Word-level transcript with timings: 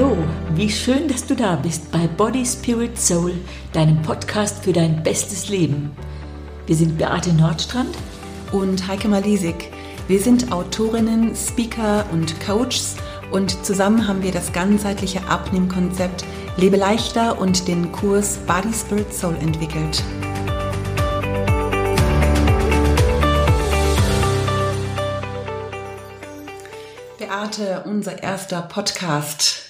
Hallo, 0.00 0.16
wie 0.54 0.70
schön, 0.70 1.08
dass 1.08 1.26
du 1.26 1.36
da 1.36 1.56
bist 1.56 1.92
bei 1.92 2.06
Body, 2.06 2.46
Spirit, 2.46 2.98
Soul, 2.98 3.34
deinem 3.74 4.00
Podcast 4.00 4.64
für 4.64 4.72
dein 4.72 5.02
bestes 5.02 5.50
Leben. 5.50 5.94
Wir 6.64 6.74
sind 6.74 6.96
Beate 6.96 7.34
Nordstrand 7.34 7.94
und 8.50 8.88
Heike 8.88 9.08
Malisik. 9.08 9.70
Wir 10.08 10.18
sind 10.18 10.52
Autorinnen, 10.52 11.36
Speaker 11.36 12.06
und 12.12 12.34
Coaches 12.40 12.96
und 13.30 13.62
zusammen 13.62 14.08
haben 14.08 14.22
wir 14.22 14.32
das 14.32 14.54
ganzheitliche 14.54 15.22
Abnehmkonzept 15.28 16.24
Lebe 16.56 16.78
leichter 16.78 17.38
und 17.38 17.68
den 17.68 17.92
Kurs 17.92 18.38
Body, 18.46 18.72
Spirit, 18.72 19.12
Soul 19.12 19.36
entwickelt. 19.42 20.02
Beate, 27.18 27.82
unser 27.84 28.22
erster 28.22 28.62
Podcast. 28.62 29.69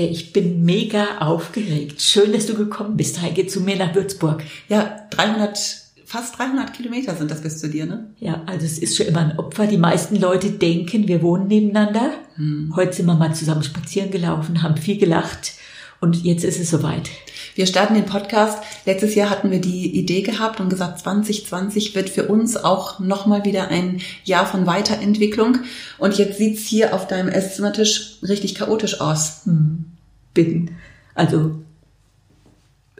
Ich 0.00 0.32
bin 0.32 0.64
mega 0.64 1.18
aufgeregt. 1.18 2.00
Schön, 2.00 2.32
dass 2.32 2.46
du 2.46 2.54
gekommen 2.54 2.96
bist, 2.96 3.20
Heike, 3.20 3.48
zu 3.48 3.60
mir 3.60 3.74
nach 3.74 3.96
Würzburg. 3.96 4.44
Ja, 4.68 5.08
300, 5.10 5.58
fast 6.04 6.38
300 6.38 6.72
Kilometer 6.72 7.16
sind 7.16 7.32
das 7.32 7.42
bis 7.42 7.58
zu 7.58 7.68
dir, 7.68 7.84
ne? 7.84 8.06
Ja, 8.20 8.42
also 8.46 8.64
es 8.64 8.78
ist 8.78 8.96
schon 8.96 9.06
immer 9.06 9.22
ein 9.22 9.38
Opfer. 9.40 9.66
Die 9.66 9.76
meisten 9.76 10.14
Leute 10.14 10.50
denken, 10.50 11.08
wir 11.08 11.20
wohnen 11.20 11.48
nebeneinander. 11.48 12.12
Hm. 12.36 12.74
Heute 12.76 12.92
sind 12.92 13.06
wir 13.06 13.16
mal 13.16 13.34
zusammen 13.34 13.64
spazieren 13.64 14.12
gelaufen, 14.12 14.62
haben 14.62 14.76
viel 14.76 14.98
gelacht 14.98 15.54
und 16.00 16.22
jetzt 16.22 16.44
ist 16.44 16.60
es 16.60 16.70
soweit. 16.70 17.10
Wir 17.58 17.66
starten 17.66 17.94
den 17.94 18.06
Podcast. 18.06 18.62
Letztes 18.86 19.16
Jahr 19.16 19.30
hatten 19.30 19.50
wir 19.50 19.60
die 19.60 19.98
Idee 19.98 20.22
gehabt 20.22 20.60
und 20.60 20.68
gesagt, 20.68 21.00
2020 21.00 21.92
wird 21.96 22.08
für 22.08 22.28
uns 22.28 22.56
auch 22.56 23.00
nochmal 23.00 23.44
wieder 23.44 23.66
ein 23.66 24.00
Jahr 24.22 24.46
von 24.46 24.64
Weiterentwicklung. 24.64 25.58
Und 25.98 26.16
jetzt 26.18 26.38
sieht's 26.38 26.66
hier 26.66 26.94
auf 26.94 27.08
deinem 27.08 27.26
Esszimmertisch 27.28 28.18
richtig 28.22 28.54
chaotisch 28.54 29.00
aus. 29.00 29.40
Hm. 29.42 29.86
Bin, 30.34 30.76
also, 31.16 31.56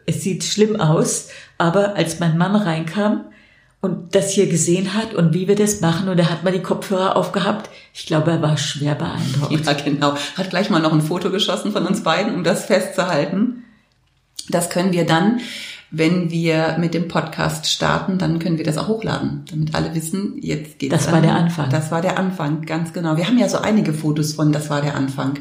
es 0.07 0.25
sieht 0.25 0.43
schlimm 0.43 0.75
aus, 0.81 1.29
aber 1.57 1.95
als 1.95 2.19
mein 2.19 2.37
Mann 2.37 2.57
reinkam, 2.57 3.27
und 3.81 4.17
das 4.17 4.33
hier 4.33 4.49
gesehen 4.49 4.95
hat 4.95 5.15
und 5.15 5.35
wie 5.35 5.47
wir 5.47 5.55
das 5.55 5.81
machen 5.81 6.09
und 6.09 6.19
er 6.19 6.31
hat 6.31 6.43
mal 6.43 6.53
die 6.53 6.65
Kopfhörer 6.65 7.15
aufgehabt. 7.15 7.71
Ich 7.95 8.07
glaube, 8.07 8.33
er 8.33 8.43
war 8.43 8.57
schwer 8.57 8.97
beeindruckt. 8.97 9.65
Ja, 9.65 9.73
genau. 9.75 10.17
Hat 10.37 10.51
gleich 10.51 10.69
mal 10.69 10.83
noch 10.83 10.93
ein 10.93 11.01
Foto 11.01 11.31
geschossen 11.31 11.71
von 11.71 11.87
uns 11.87 12.03
beiden, 12.03 12.35
um 12.35 12.43
das 12.43 12.65
festzuhalten. 12.65 13.63
Das 14.51 14.71
können 14.71 14.93
wir 14.93 15.07
dann, 15.07 15.41
wenn 15.91 16.31
wir 16.31 16.77
mit 16.79 16.93
dem 16.95 17.09
Podcast 17.09 17.67
starten, 17.67 18.19
dann 18.19 18.39
können 18.39 18.59
wir 18.59 18.65
das 18.65 18.77
auch 18.77 18.89
hochladen, 18.89 19.45
damit 19.51 19.75
alle 19.75 19.95
wissen, 19.95 20.39
jetzt 20.41 20.79
geht's. 20.79 20.93
Das 20.93 21.07
an. 21.07 21.15
war 21.15 21.21
der 21.23 21.35
Anfang. 21.35 21.71
Das 21.71 21.91
war 21.91 22.03
der 22.03 22.19
Anfang, 22.19 22.63
ganz 22.63 22.93
genau. 22.93 23.17
Wir 23.17 23.27
haben 23.27 23.39
ja 23.39 23.49
so 23.49 23.59
einige 23.59 23.95
Fotos 23.95 24.35
von, 24.35 24.53
das 24.53 24.69
war 24.69 24.83
der 24.83 24.95
Anfang. 24.97 25.39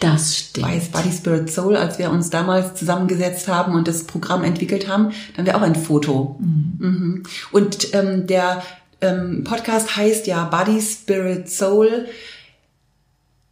Das 0.00 0.36
stimmt. 0.36 0.66
Bei 0.66 0.80
Body 0.92 1.10
Spirit 1.10 1.50
Soul, 1.50 1.76
als 1.76 1.98
wir 1.98 2.10
uns 2.10 2.30
damals 2.30 2.74
zusammengesetzt 2.74 3.48
haben 3.48 3.74
und 3.74 3.88
das 3.88 4.04
Programm 4.04 4.44
entwickelt 4.44 4.88
haben, 4.88 5.10
dann 5.36 5.46
wäre 5.46 5.56
auch 5.56 5.62
ein 5.62 5.74
Foto. 5.74 6.36
Mhm. 6.38 6.74
Mhm. 6.78 7.22
Und 7.50 7.94
ähm, 7.94 8.26
der 8.26 8.62
ähm, 9.00 9.42
Podcast 9.44 9.96
heißt 9.96 10.26
ja 10.26 10.44
Body 10.44 10.80
Spirit 10.80 11.48
Soul, 11.48 12.06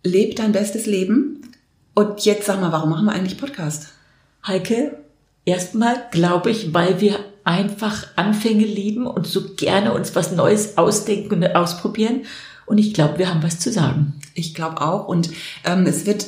lebt 0.05 0.39
dein 0.39 0.53
bestes 0.53 0.87
Leben. 0.87 1.43
Und 1.95 2.25
jetzt 2.25 2.47
sag 2.47 2.61
mal, 2.61 2.73
warum 2.73 2.91
machen 2.91 3.07
wir 3.07 3.13
eigentlich 3.13 3.39
Podcast? 3.39 3.89
Heike, 4.47 4.99
erstmal 5.45 6.07
glaube 6.11 6.51
ich, 6.51 6.73
weil 6.73 7.01
wir 7.01 7.19
einfach 7.45 8.07
Anfänge 8.17 8.65
lieben 8.65 9.07
und 9.07 9.27
so 9.27 9.55
gerne 9.55 9.93
uns 9.93 10.15
was 10.15 10.33
Neues 10.33 10.79
ausdenken 10.79 11.43
und 11.43 11.57
ausprobieren. 11.57 12.23
Und 12.67 12.79
ich 12.79 12.95
glaube, 12.95 13.19
wir 13.19 13.29
haben 13.29 13.43
was 13.43 13.61
zu 13.61 13.73
sagen. 13.73 14.21
Ich 14.35 14.55
glaube 14.55 14.81
auch. 14.81 15.07
Und 15.07 15.31
ähm, 15.65 15.87
es 15.87 16.07
wird 16.07 16.27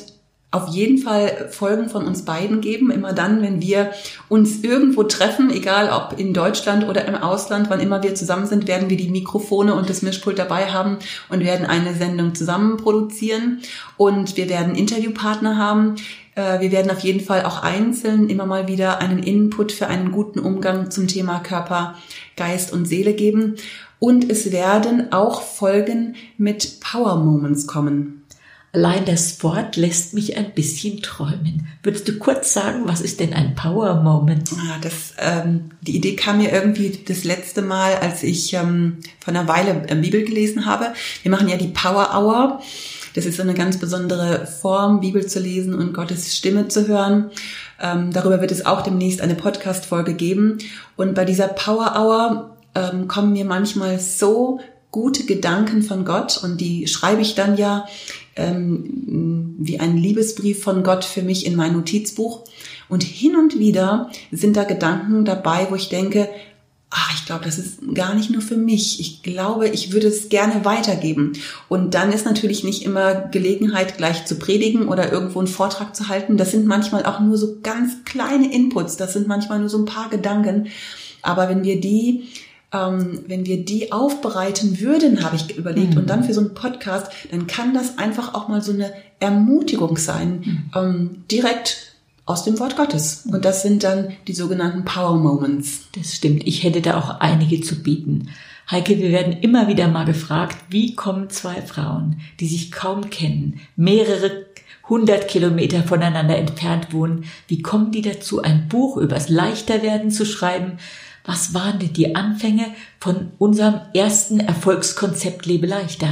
auf 0.51 0.69
jeden 0.69 0.97
Fall 0.97 1.49
Folgen 1.51 1.89
von 1.89 2.07
uns 2.07 2.25
beiden 2.25 2.59
geben. 2.59 2.89
Immer 2.89 3.13
dann, 3.13 3.41
wenn 3.43 3.61
wir 3.61 3.91
uns 4.29 4.63
irgendwo 4.63 5.03
treffen, 5.03 5.51
egal 5.51 5.89
ob 5.91 6.19
in 6.19 6.33
Deutschland 6.33 6.87
oder 6.87 7.05
im 7.05 7.15
Ausland, 7.15 7.69
wann 7.69 7.79
immer 7.79 8.01
wir 8.01 8.15
zusammen 8.15 8.47
sind, 8.47 8.67
werden 8.67 8.89
wir 8.89 8.97
die 8.97 9.09
Mikrofone 9.09 9.75
und 9.75 9.89
das 9.89 10.01
Mischpult 10.01 10.39
dabei 10.39 10.71
haben 10.71 10.97
und 11.29 11.41
werden 11.41 11.67
eine 11.67 11.93
Sendung 11.93 12.33
zusammen 12.33 12.77
produzieren. 12.77 13.59
Und 13.95 14.37
wir 14.37 14.49
werden 14.49 14.73
Interviewpartner 14.73 15.57
haben. 15.57 15.95
Äh, 16.33 16.61
wir 16.61 16.71
werden 16.71 16.89
auf 16.89 17.01
jeden 17.01 17.21
Fall 17.21 17.45
auch 17.45 17.61
einzeln 17.61 18.27
immer 18.27 18.47
mal 18.47 18.67
wieder 18.67 19.01
einen 19.01 19.19
Input 19.19 19.71
für 19.71 19.85
einen 19.85 20.11
guten 20.11 20.39
Umgang 20.39 20.89
zum 20.89 21.07
Thema 21.07 21.41
Körper, 21.41 21.93
Geist 22.35 22.73
und 22.73 22.85
Seele 22.85 23.13
geben. 23.13 23.57
Und 23.99 24.31
es 24.31 24.51
werden 24.51 25.11
auch 25.11 25.43
Folgen 25.43 26.15
mit 26.37 26.79
Power 26.79 27.17
Moments 27.17 27.67
kommen. 27.67 28.18
Allein 28.71 29.03
das 29.03 29.43
Wort 29.43 29.77
lässt 29.77 30.13
mich 30.13 30.37
ein 30.37 30.53
bisschen 30.53 31.01
träumen. 31.01 31.67
Würdest 31.81 32.07
du 32.07 32.19
kurz 32.19 32.53
sagen, 32.53 32.83
was 32.85 33.01
ist 33.01 33.19
denn 33.19 33.33
ein 33.33 33.55
Power 33.55 33.95
Moment? 33.95 34.51
Ah, 34.53 34.77
das, 34.79 35.13
ähm, 35.17 35.71
die 35.81 35.97
Idee 35.97 36.15
kam 36.15 36.37
mir 36.37 36.51
irgendwie 36.51 36.99
das 37.07 37.23
letzte 37.23 37.63
Mal, 37.63 37.95
als 37.95 38.21
ich 38.21 38.53
ähm, 38.53 38.97
vor 39.19 39.33
einer 39.33 39.47
Weile 39.47 39.87
äh, 39.87 39.95
Bibel 39.95 40.23
gelesen 40.23 40.67
habe. 40.67 40.93
Wir 41.23 41.31
machen 41.31 41.49
ja 41.49 41.57
die 41.57 41.69
Power 41.69 42.11
Hour. 42.13 42.61
Das 43.15 43.25
ist 43.25 43.37
so 43.37 43.41
eine 43.41 43.55
ganz 43.55 43.77
besondere 43.77 44.45
Form, 44.45 44.99
Bibel 44.99 45.25
zu 45.25 45.39
lesen 45.39 45.73
und 45.73 45.93
Gottes 45.93 46.37
Stimme 46.37 46.67
zu 46.67 46.87
hören. 46.87 47.31
Ähm, 47.81 48.13
darüber 48.13 48.39
wird 48.39 48.51
es 48.51 48.67
auch 48.67 48.81
demnächst 48.81 49.21
eine 49.21 49.33
Podcast-Folge 49.33 50.13
geben. 50.13 50.59
Und 50.95 51.15
bei 51.15 51.25
dieser 51.25 51.47
Power 51.47 51.95
Hour 51.97 52.57
ähm, 52.75 53.07
kommen 53.07 53.33
mir 53.33 53.45
manchmal 53.45 53.99
so 53.99 54.59
gute 54.91 55.25
Gedanken 55.25 55.83
von 55.83 56.03
Gott 56.03 56.39
und 56.43 56.59
die 56.61 56.87
schreibe 56.87 57.21
ich 57.21 57.35
dann 57.35 57.57
ja 57.57 57.85
ähm, 58.39 59.55
wie 59.59 59.79
ein 59.79 59.97
Liebesbrief 59.97 60.63
von 60.63 60.83
Gott 60.83 61.05
für 61.05 61.21
mich 61.21 61.45
in 61.45 61.55
mein 61.55 61.73
Notizbuch. 61.73 62.45
Und 62.87 63.03
hin 63.03 63.35
und 63.35 63.59
wieder 63.59 64.09
sind 64.31 64.57
da 64.57 64.63
Gedanken 64.63 65.25
dabei, 65.25 65.67
wo 65.69 65.75
ich 65.75 65.89
denke, 65.89 66.29
ach, 66.89 67.13
ich 67.13 67.25
glaube, 67.25 67.45
das 67.45 67.59
ist 67.59 67.79
gar 67.93 68.15
nicht 68.15 68.31
nur 68.31 68.41
für 68.41 68.57
mich. 68.57 68.99
Ich 68.99 69.21
glaube, 69.21 69.67
ich 69.67 69.91
würde 69.91 70.07
es 70.07 70.29
gerne 70.29 70.65
weitergeben. 70.65 71.33
Und 71.67 71.93
dann 71.93 72.11
ist 72.11 72.25
natürlich 72.25 72.63
nicht 72.63 72.83
immer 72.83 73.13
Gelegenheit, 73.13 73.97
gleich 73.97 74.25
zu 74.25 74.39
predigen 74.39 74.87
oder 74.87 75.11
irgendwo 75.11 75.39
einen 75.39 75.47
Vortrag 75.47 75.95
zu 75.95 76.07
halten. 76.07 76.37
Das 76.37 76.51
sind 76.51 76.65
manchmal 76.65 77.05
auch 77.05 77.19
nur 77.19 77.37
so 77.37 77.57
ganz 77.61 78.03
kleine 78.05 78.51
Inputs. 78.51 78.97
Das 78.97 79.13
sind 79.13 79.27
manchmal 79.27 79.59
nur 79.59 79.69
so 79.69 79.77
ein 79.77 79.85
paar 79.85 80.09
Gedanken. 80.09 80.69
Aber 81.21 81.49
wenn 81.49 81.63
wir 81.63 81.79
die 81.79 82.23
ähm, 82.71 83.23
wenn 83.27 83.45
wir 83.45 83.63
die 83.65 83.91
aufbereiten 83.91 84.79
würden, 84.79 85.23
habe 85.23 85.35
ich 85.35 85.57
überlegt, 85.57 85.91
mhm. 85.91 86.01
und 86.01 86.09
dann 86.09 86.23
für 86.23 86.33
so 86.33 86.41
einen 86.41 86.53
Podcast, 86.53 87.11
dann 87.31 87.47
kann 87.47 87.73
das 87.73 87.97
einfach 87.97 88.33
auch 88.33 88.47
mal 88.47 88.61
so 88.61 88.71
eine 88.71 88.93
Ermutigung 89.19 89.97
sein, 89.97 90.41
mhm. 90.43 90.71
ähm, 90.75 91.23
direkt 91.31 91.93
aus 92.25 92.43
dem 92.43 92.59
Wort 92.59 92.77
Gottes. 92.77 93.25
Und 93.31 93.43
das 93.43 93.63
sind 93.63 93.83
dann 93.83 94.09
die 94.27 94.33
sogenannten 94.33 94.85
Power 94.85 95.17
Moments. 95.17 95.87
Das 95.95 96.13
stimmt. 96.13 96.45
Ich 96.45 96.63
hätte 96.63 96.81
da 96.81 96.99
auch 96.99 97.19
einige 97.19 97.61
zu 97.61 97.81
bieten. 97.81 98.29
Heike, 98.69 98.99
wir 98.99 99.09
werden 99.09 99.33
immer 99.41 99.67
wieder 99.67 99.87
mal 99.87 100.05
gefragt, 100.05 100.55
wie 100.69 100.93
kommen 100.93 101.31
zwei 101.31 101.59
Frauen, 101.63 102.21
die 102.39 102.47
sich 102.47 102.71
kaum 102.71 103.09
kennen, 103.09 103.59
mehrere 103.75 104.45
hundert 104.87 105.27
Kilometer 105.27 105.83
voneinander 105.83 106.37
entfernt 106.37 106.93
wohnen, 106.93 107.25
wie 107.47 107.63
kommen 107.63 107.91
die 107.91 108.01
dazu, 108.01 108.41
ein 108.41 108.67
Buch 108.67 108.97
übers 108.97 109.29
Leichterwerden 109.29 110.11
zu 110.11 110.25
schreiben? 110.25 110.73
Was 111.29 111.53
waren 111.53 111.77
denn 111.77 111.93
die 111.93 112.15
Anfänge 112.15 112.73
von 112.99 113.33
unserem 113.37 113.81
ersten 113.93 114.39
Erfolgskonzept 114.39 115.45
Lebe 115.45 115.67
leichter? 115.67 116.09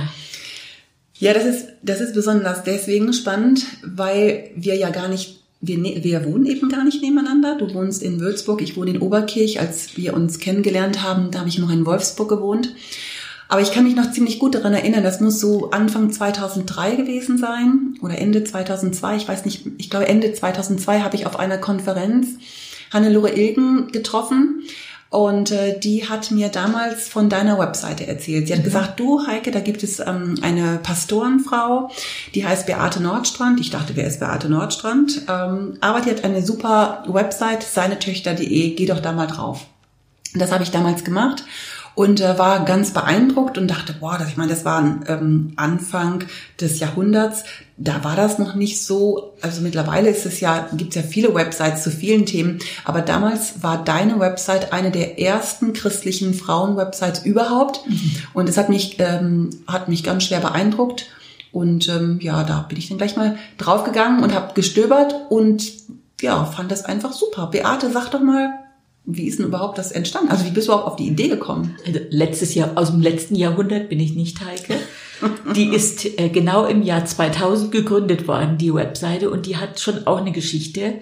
Ja, 1.15 1.33
das 1.33 1.43
ist, 1.43 1.69
das 1.81 2.01
ist 2.01 2.13
besonders 2.13 2.63
deswegen 2.63 3.11
spannend, 3.13 3.65
weil 3.83 4.51
wir 4.55 4.75
ja 4.75 4.91
gar 4.91 5.07
nicht, 5.07 5.41
wir, 5.59 5.79
ne, 5.79 6.01
wir 6.03 6.23
wohnen 6.23 6.45
eben 6.45 6.69
gar 6.69 6.83
nicht 6.83 7.01
nebeneinander. 7.01 7.57
Du 7.57 7.73
wohnst 7.73 8.03
in 8.03 8.19
Würzburg, 8.19 8.61
ich 8.61 8.77
wohne 8.77 8.91
in 8.91 9.01
Oberkirch. 9.01 9.59
Als 9.59 9.97
wir 9.97 10.13
uns 10.13 10.37
kennengelernt 10.37 11.01
haben, 11.01 11.31
da 11.31 11.39
habe 11.39 11.49
ich 11.49 11.57
noch 11.57 11.71
in 11.71 11.87
Wolfsburg 11.87 12.29
gewohnt. 12.29 12.75
Aber 13.47 13.61
ich 13.61 13.71
kann 13.71 13.85
mich 13.85 13.95
noch 13.95 14.11
ziemlich 14.11 14.37
gut 14.37 14.53
daran 14.53 14.75
erinnern, 14.75 15.03
das 15.03 15.19
muss 15.19 15.39
so 15.39 15.71
Anfang 15.71 16.11
2003 16.11 16.95
gewesen 16.95 17.39
sein 17.39 17.97
oder 18.03 18.19
Ende 18.19 18.43
2002, 18.43 19.15
ich 19.15 19.27
weiß 19.27 19.45
nicht, 19.45 19.65
ich 19.79 19.89
glaube 19.89 20.07
Ende 20.07 20.31
2002 20.31 20.99
habe 20.99 21.15
ich 21.15 21.25
auf 21.25 21.39
einer 21.39 21.57
Konferenz 21.57 22.27
Hannelore 22.91 23.35
Ilgen 23.35 23.87
getroffen 23.91 24.63
und 25.09 25.51
äh, 25.51 25.79
die 25.79 26.09
hat 26.09 26.31
mir 26.31 26.49
damals 26.49 27.07
von 27.07 27.29
deiner 27.29 27.57
Webseite 27.57 28.07
erzählt. 28.07 28.47
Sie 28.47 28.53
hat 28.53 28.59
mhm. 28.59 28.65
gesagt, 28.65 28.99
du 28.99 29.25
Heike, 29.25 29.51
da 29.51 29.59
gibt 29.59 29.83
es 29.83 29.99
ähm, 29.99 30.35
eine 30.41 30.79
Pastorenfrau, 30.83 31.89
die 32.35 32.45
heißt 32.45 32.65
Beate 32.65 33.01
Nordstrand. 33.01 33.59
Ich 33.59 33.69
dachte, 33.69 33.95
wer 33.95 34.07
ist 34.07 34.19
Beate 34.19 34.49
Nordstrand? 34.49 35.21
Ähm, 35.29 35.77
aber 35.79 36.01
die 36.01 36.09
hat 36.09 36.23
eine 36.23 36.45
super 36.45 37.03
Website, 37.07 37.63
seinetöchter.de. 37.63 38.75
Geh 38.75 38.85
doch 38.85 38.99
da 38.99 39.13
mal 39.13 39.27
drauf. 39.27 39.65
Das 40.33 40.51
habe 40.51 40.63
ich 40.63 40.71
damals 40.71 41.03
gemacht 41.03 41.43
und 41.97 42.21
äh, 42.21 42.37
war 42.37 42.63
ganz 42.63 42.91
beeindruckt 42.91 43.57
und 43.57 43.67
dachte, 43.67 43.91
boah, 43.91 44.19
das, 44.19 44.29
ich 44.29 44.37
meine, 44.37 44.51
das 44.51 44.63
war 44.65 44.99
ähm, 45.07 45.53
Anfang 45.55 46.25
des 46.61 46.79
Jahrhunderts. 46.79 47.43
Da 47.75 48.03
war 48.03 48.15
das 48.15 48.37
noch 48.37 48.53
nicht 48.53 48.85
so. 48.85 49.33
Also 49.41 49.61
mittlerweile 49.61 50.11
ist 50.11 50.23
es 50.27 50.39
ja, 50.39 50.69
gibt 50.77 50.95
es 50.95 50.95
ja 50.95 51.01
viele 51.01 51.33
Websites 51.33 51.81
zu 51.81 51.89
vielen 51.89 52.27
Themen, 52.27 52.59
aber 52.85 53.01
damals 53.01 53.63
war 53.63 53.83
deine 53.83 54.19
Website 54.19 54.73
eine 54.73 54.91
der 54.91 55.19
ersten 55.19 55.73
christlichen 55.73 56.35
Frauen-Websites 56.35 57.25
überhaupt. 57.25 57.81
Mhm. 57.89 58.11
Und 58.35 58.47
es 58.47 58.57
hat 58.57 58.69
mich, 58.69 58.99
ähm, 58.99 59.49
hat 59.65 59.89
mich 59.89 60.03
ganz 60.03 60.25
schwer 60.25 60.39
beeindruckt. 60.39 61.07
Und 61.51 61.89
ähm, 61.89 62.19
ja, 62.21 62.43
da 62.43 62.59
bin 62.69 62.77
ich 62.77 62.89
dann 62.89 62.99
gleich 62.99 63.15
mal 63.15 63.39
draufgegangen 63.57 64.23
und 64.23 64.35
habe 64.35 64.53
gestöbert 64.53 65.15
und 65.29 65.63
ja, 66.21 66.45
fand 66.45 66.71
das 66.71 66.85
einfach 66.85 67.11
super. 67.11 67.47
Beate, 67.47 67.89
sag 67.89 68.11
doch 68.11 68.21
mal, 68.21 68.66
wie 69.09 69.25
ist 69.25 69.39
denn 69.39 69.45
überhaupt 69.45 69.77
das 69.77 69.93
entstanden? 69.93 70.29
Also 70.29 70.45
wie 70.45 70.51
bist 70.51 70.67
du 70.67 70.73
überhaupt 70.73 70.89
auf 70.91 70.95
die 70.97 71.07
Idee 71.07 71.29
gekommen? 71.29 71.77
Also 71.85 71.99
letztes 72.09 72.53
Jahr, 72.55 72.71
aus 72.75 72.91
dem 72.91 72.99
letzten 72.99 73.35
Jahrhundert 73.35 73.87
bin 73.87 74.01
ich 74.01 74.15
nicht 74.15 74.43
Heike. 74.45 74.75
Die 75.55 75.69
ist 75.73 76.19
äh, 76.19 76.27
genau 76.27 76.65
im 76.65 76.83
Jahr 76.83 77.05
2000 77.05 77.71
gegründet 77.71 78.27
worden, 78.27 78.57
die 78.57 78.73
Webseite, 78.73 79.29
und 79.29 79.45
die 79.45 79.55
hat 79.55 79.79
schon 79.79 80.05
auch 80.05 80.17
eine 80.17 80.33
Geschichte. 80.33 80.95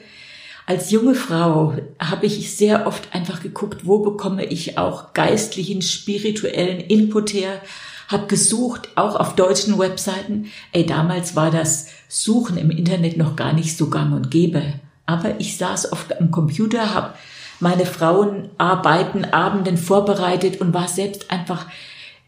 Als 0.67 0.91
junge 0.91 1.15
Frau 1.15 1.73
habe 1.99 2.27
ich 2.27 2.55
sehr 2.55 2.85
oft 2.85 3.13
einfach 3.13 3.41
geguckt, 3.41 3.87
wo 3.87 3.99
bekomme 3.99 4.45
ich 4.45 4.77
auch 4.77 5.13
geistlichen, 5.13 5.81
spirituellen 5.81 6.81
Input 6.81 7.33
her, 7.33 7.59
habe 8.07 8.27
gesucht, 8.27 8.89
auch 8.93 9.15
auf 9.15 9.35
deutschen 9.35 9.79
Webseiten. 9.79 10.45
Ey, 10.73 10.85
damals 10.85 11.35
war 11.35 11.49
das 11.49 11.87
Suchen 12.07 12.57
im 12.57 12.69
Internet 12.69 13.17
noch 13.17 13.35
gar 13.35 13.53
nicht 13.53 13.75
so 13.75 13.89
gang 13.89 14.13
und 14.13 14.29
gäbe. 14.29 14.61
Aber 15.07 15.39
ich 15.39 15.57
saß 15.57 15.91
oft 15.91 16.19
am 16.19 16.29
Computer, 16.29 16.93
habe 16.93 17.15
meine 17.59 17.85
Frauenarbeiten, 17.85 19.25
Abenden 19.25 19.77
vorbereitet 19.77 20.61
und 20.61 20.73
war 20.73 20.87
selbst 20.87 21.31
einfach 21.31 21.65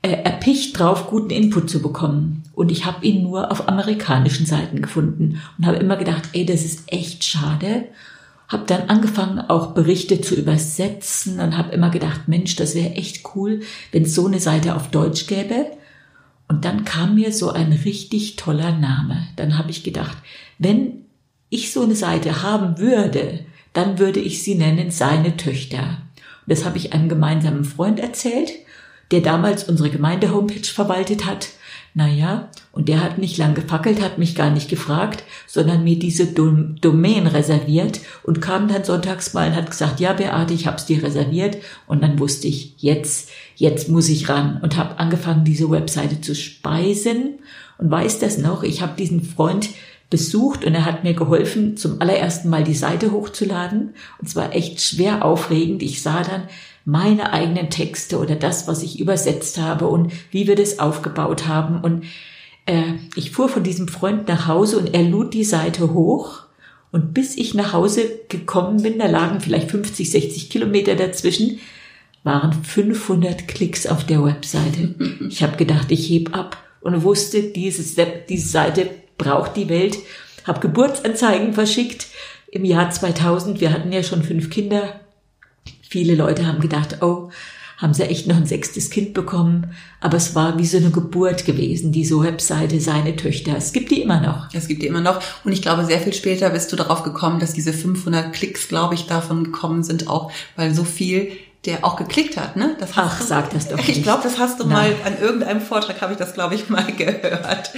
äh, 0.02 0.24
erpicht 0.24 0.78
drauf, 0.78 1.08
guten 1.08 1.32
Input 1.32 1.70
zu 1.70 1.82
bekommen. 1.82 2.44
Und 2.54 2.72
ich 2.72 2.86
habe 2.86 3.06
ihn 3.06 3.24
nur 3.24 3.52
auf 3.52 3.68
amerikanischen 3.68 4.46
Seiten 4.46 4.82
gefunden 4.82 5.42
und 5.58 5.66
habe 5.66 5.78
immer 5.78 5.98
gedacht, 5.98 6.30
ey, 6.34 6.46
das 6.46 6.64
ist 6.64 6.92
echt 6.92 7.24
schade. 7.24 7.86
Habe 8.48 8.64
dann 8.66 8.90
angefangen, 8.90 9.40
auch 9.40 9.74
Berichte 9.74 10.22
zu 10.22 10.36
übersetzen 10.36 11.40
und 11.40 11.58
habe 11.58 11.74
immer 11.74 11.90
gedacht, 11.90 12.28
Mensch, 12.28 12.56
das 12.56 12.76
wäre 12.76 12.94
echt 12.94 13.24
cool, 13.36 13.62
wenn 13.92 14.04
es 14.04 14.16
so 14.16 14.28
eine 14.28 14.40
Seite 14.40 14.76
auf 14.76 14.90
Deutsch 14.90 15.28
gäbe. 15.28 15.66
Und 16.48 16.64
dann 16.64 16.86
kam 16.86 17.16
mir 17.16 17.34
so 17.34 17.52
ein 17.52 17.74
richtig 17.74 18.38
toller 18.38 18.72
Name. 18.72 19.28
Dann 19.36 19.58
habe 19.58 19.72
ich 19.72 19.84
gedacht, 19.84 20.18
wenn 20.60 21.06
ich 21.50 21.74
so 21.74 21.84
eine 21.84 21.96
Seite 21.96 22.42
haben 22.44 22.78
würde, 22.78 23.40
dann 23.78 24.00
würde 24.00 24.20
ich 24.20 24.42
sie 24.42 24.56
nennen 24.56 24.90
seine 24.90 25.38
Töchter. 25.38 26.02
Das 26.48 26.66
habe 26.66 26.78
ich 26.78 26.94
einem 26.94 27.10
gemeinsamen 27.10 27.64
Freund 27.64 28.00
erzählt, 28.00 28.52
der 29.12 29.22
damals 29.22 29.66
unsere 29.66 29.92
Gemeinde-Homepage 29.92 30.66
verwaltet 30.66 31.28
hat. 31.28 31.50
Naja, 31.94 32.50
und 32.72 32.90
der 32.90 33.04
hat 33.04 33.20
nicht 33.20 33.38
lang 33.38 33.54
gefackelt, 33.54 34.02
hat 34.02 34.18
mich 34.18 34.34
gar 34.34 34.50
nicht 34.50 34.68
gefragt, 34.68 35.24
sondern 35.46 35.84
mir 35.84 36.00
diese 36.00 36.26
Dom 36.26 36.76
Domain 36.82 37.28
reserviert 37.28 38.00
und 38.24 38.42
kam 38.42 38.68
dann 38.68 38.84
sonntags 38.84 39.36
mal 39.36 39.50
und 39.50 39.56
hat 39.56 39.70
gesagt, 39.70 40.00
ja 40.00 40.14
Beate, 40.14 40.56
ich 40.56 40.66
hab's 40.66 40.88
dir 40.88 41.04
reserviert. 41.04 41.58
Und 41.86 42.02
dann 42.02 42.18
wusste 42.18 42.48
ich, 42.48 42.74
jetzt, 42.78 43.30
jetzt 43.58 43.90
muss 43.90 44.10
ich 44.10 44.28
ran 44.28 44.60
und 44.64 44.76
habe 44.76 44.98
angefangen, 44.98 45.46
diese 45.46 45.70
Webseite 45.70 46.20
zu 46.20 46.34
speisen. 46.34 47.40
Und 47.78 47.92
weiß 47.92 48.18
das 48.18 48.40
noch, 48.40 48.64
ich 48.64 48.82
habe 48.82 48.98
diesen 48.98 49.24
Freund 49.24 49.70
besucht 50.10 50.64
und 50.64 50.74
er 50.74 50.86
hat 50.86 51.04
mir 51.04 51.14
geholfen, 51.14 51.76
zum 51.76 52.02
allerersten 52.02 52.50
Mal 52.50 52.64
die 52.64 52.74
Seite 52.74 53.12
hochzuladen. 53.12 53.94
Und 54.20 54.30
zwar 54.30 54.56
echt 54.56 54.82
schwer 54.82 55.26
aufregend. 55.26 55.84
Ich 55.84 56.02
sah 56.02 56.24
dann 56.24 56.44
meine 56.86 57.34
eigenen 57.34 57.70
Texte 57.70 58.18
oder 58.18 58.36
das, 58.36 58.68
was 58.68 58.84
ich 58.84 59.00
übersetzt 59.00 59.60
habe 59.60 59.88
und 59.88 60.14
wie 60.32 60.48
wir 60.48 60.56
das 60.56 60.80
aufgebaut 60.80 61.46
haben. 61.48 61.82
Und 61.82 62.06
äh, 62.66 62.94
ich 63.16 63.32
fuhr 63.32 63.50
von 63.50 63.64
diesem 63.64 63.90
Freund 63.90 64.30
nach 64.30 64.48
Hause 64.48 64.80
und 64.80 64.94
er 64.94 65.04
lud 65.04 65.34
die 65.34 65.44
Seite 65.44 65.94
hoch. 65.94 66.44
Und 66.92 67.14
bis 67.14 67.36
ich 67.36 67.54
nach 67.54 67.74
Hause 67.74 68.04
gekommen 68.30 68.82
bin, 68.82 69.00
da 69.00 69.08
lagen 69.08 69.42
vielleicht 69.42 69.72
50, 69.72 70.10
60 70.10 70.50
Kilometer 70.50 70.96
dazwischen, 70.96 71.60
waren 72.24 72.54
500 72.54 73.50
Klicks 73.50 73.86
auf 73.88 74.06
der 74.06 74.24
Webseite. 74.24 74.96
Ich 75.30 75.44
habe 75.44 75.58
gedacht, 75.58 75.92
ich 75.92 76.10
heb 76.10 76.36
ab 76.36 76.58
und 76.80 77.04
wusste, 77.04 77.44
diese, 77.44 77.84
diese 78.30 78.48
Seite 78.48 78.90
braucht 79.18 79.56
die 79.56 79.70
Welt. 79.70 79.98
Habe 80.46 80.60
Geburtsanzeigen 80.60 81.54
verschickt 81.54 82.08
im 82.52 82.66
Jahr 82.66 82.90
2000. 82.90 83.60
Wir 83.60 83.74
hatten 83.74 83.92
ja 83.92 84.04
schon 84.04 84.24
fünf 84.24 84.50
Kinder. 84.50 85.00
Viele 85.82 86.16
Leute 86.16 86.46
haben 86.46 86.60
gedacht, 86.60 87.02
oh, 87.02 87.30
haben 87.78 87.94
sie 87.94 88.04
echt 88.04 88.28
noch 88.28 88.38
ein 88.38 88.46
sechstes 88.46 88.90
Kind 88.90 89.14
bekommen. 89.14 89.72
Aber 90.02 90.18
es 90.18 90.34
war 90.34 90.58
wie 90.58 90.66
so 90.66 90.78
eine 90.78 90.90
Geburt 90.90 91.46
gewesen, 91.46 91.92
diese 91.92 92.20
Webseite, 92.20 92.80
seine 92.80 93.16
Töchter. 93.16 93.56
Es 93.56 93.72
gibt 93.72 93.92
die 93.92 94.02
immer 94.02 94.20
noch. 94.20 94.48
Es 94.54 94.68
gibt 94.68 94.82
die 94.82 94.88
immer 94.88 95.02
noch. 95.02 95.22
Und 95.44 95.52
ich 95.52 95.62
glaube, 95.62 95.86
sehr 95.86 96.00
viel 96.00 96.14
später 96.14 96.50
bist 96.50 96.72
du 96.72 96.76
darauf 96.76 97.04
gekommen, 97.04 97.40
dass 97.40 97.54
diese 97.54 97.74
500 97.74 98.34
Klicks, 98.34 98.68
glaube 98.68 98.96
ich, 98.96 99.06
davon 99.06 99.44
gekommen 99.44 99.84
sind, 99.84 100.08
auch 100.08 100.32
weil 100.56 100.74
so 100.74 100.84
viel 100.84 101.32
der 101.66 101.84
auch 101.84 101.98
geklickt 101.98 102.38
hat, 102.38 102.56
ne? 102.56 102.78
Das 102.80 102.92
Ach, 102.96 103.20
sag 103.22 103.50
das 103.50 103.68
doch 103.68 103.78
nicht. 103.88 103.90
Ich 103.90 104.04
glaube, 104.04 104.24
das 104.24 104.38
hast 104.38 104.60
du 104.60 104.66
Nein. 104.66 104.96
mal 105.02 105.12
an 105.12 105.20
irgendeinem 105.20 105.60
Vortrag 105.60 106.02
habe 106.02 106.14
ich 106.14 106.20
das, 106.20 106.34
glaube 106.34 106.56
ich, 106.56 106.70
mal 106.70 106.86
gehört. 106.98 107.72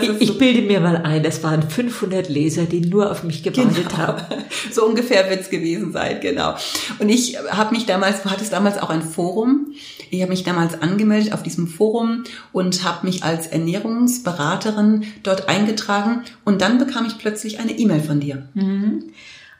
Ich, 0.00 0.08
so 0.08 0.14
ich, 0.18 0.38
bilde 0.38 0.62
mir 0.62 0.80
mal 0.80 0.96
ein, 0.98 1.22
das 1.22 1.42
waren 1.42 1.68
500 1.68 2.28
Leser, 2.28 2.64
die 2.64 2.80
nur 2.80 3.10
auf 3.10 3.24
mich 3.24 3.42
gewartet 3.42 3.88
genau. 3.88 3.96
haben. 3.98 4.22
So 4.72 4.84
ungefähr 4.84 5.28
wird's 5.30 5.50
gewesen 5.50 5.92
sein, 5.92 6.20
genau. 6.20 6.54
Und 6.98 7.08
ich 7.08 7.36
habe 7.50 7.74
mich 7.74 7.86
damals, 7.86 8.22
du 8.22 8.30
hattest 8.30 8.52
damals 8.52 8.78
auch 8.78 8.90
ein 8.90 9.02
Forum. 9.02 9.74
Ich 10.10 10.20
habe 10.22 10.30
mich 10.30 10.44
damals 10.44 10.80
angemeldet 10.80 11.32
auf 11.32 11.42
diesem 11.42 11.66
Forum 11.66 12.24
und 12.52 12.84
habe 12.84 13.06
mich 13.06 13.22
als 13.22 13.46
Ernährungsberaterin 13.46 15.04
dort 15.22 15.48
eingetragen 15.48 16.22
und 16.44 16.62
dann 16.62 16.78
bekam 16.78 17.06
ich 17.06 17.18
plötzlich 17.18 17.58
eine 17.58 17.72
E-Mail 17.72 18.02
von 18.02 18.20
dir. 18.20 18.48
Mhm. 18.54 19.04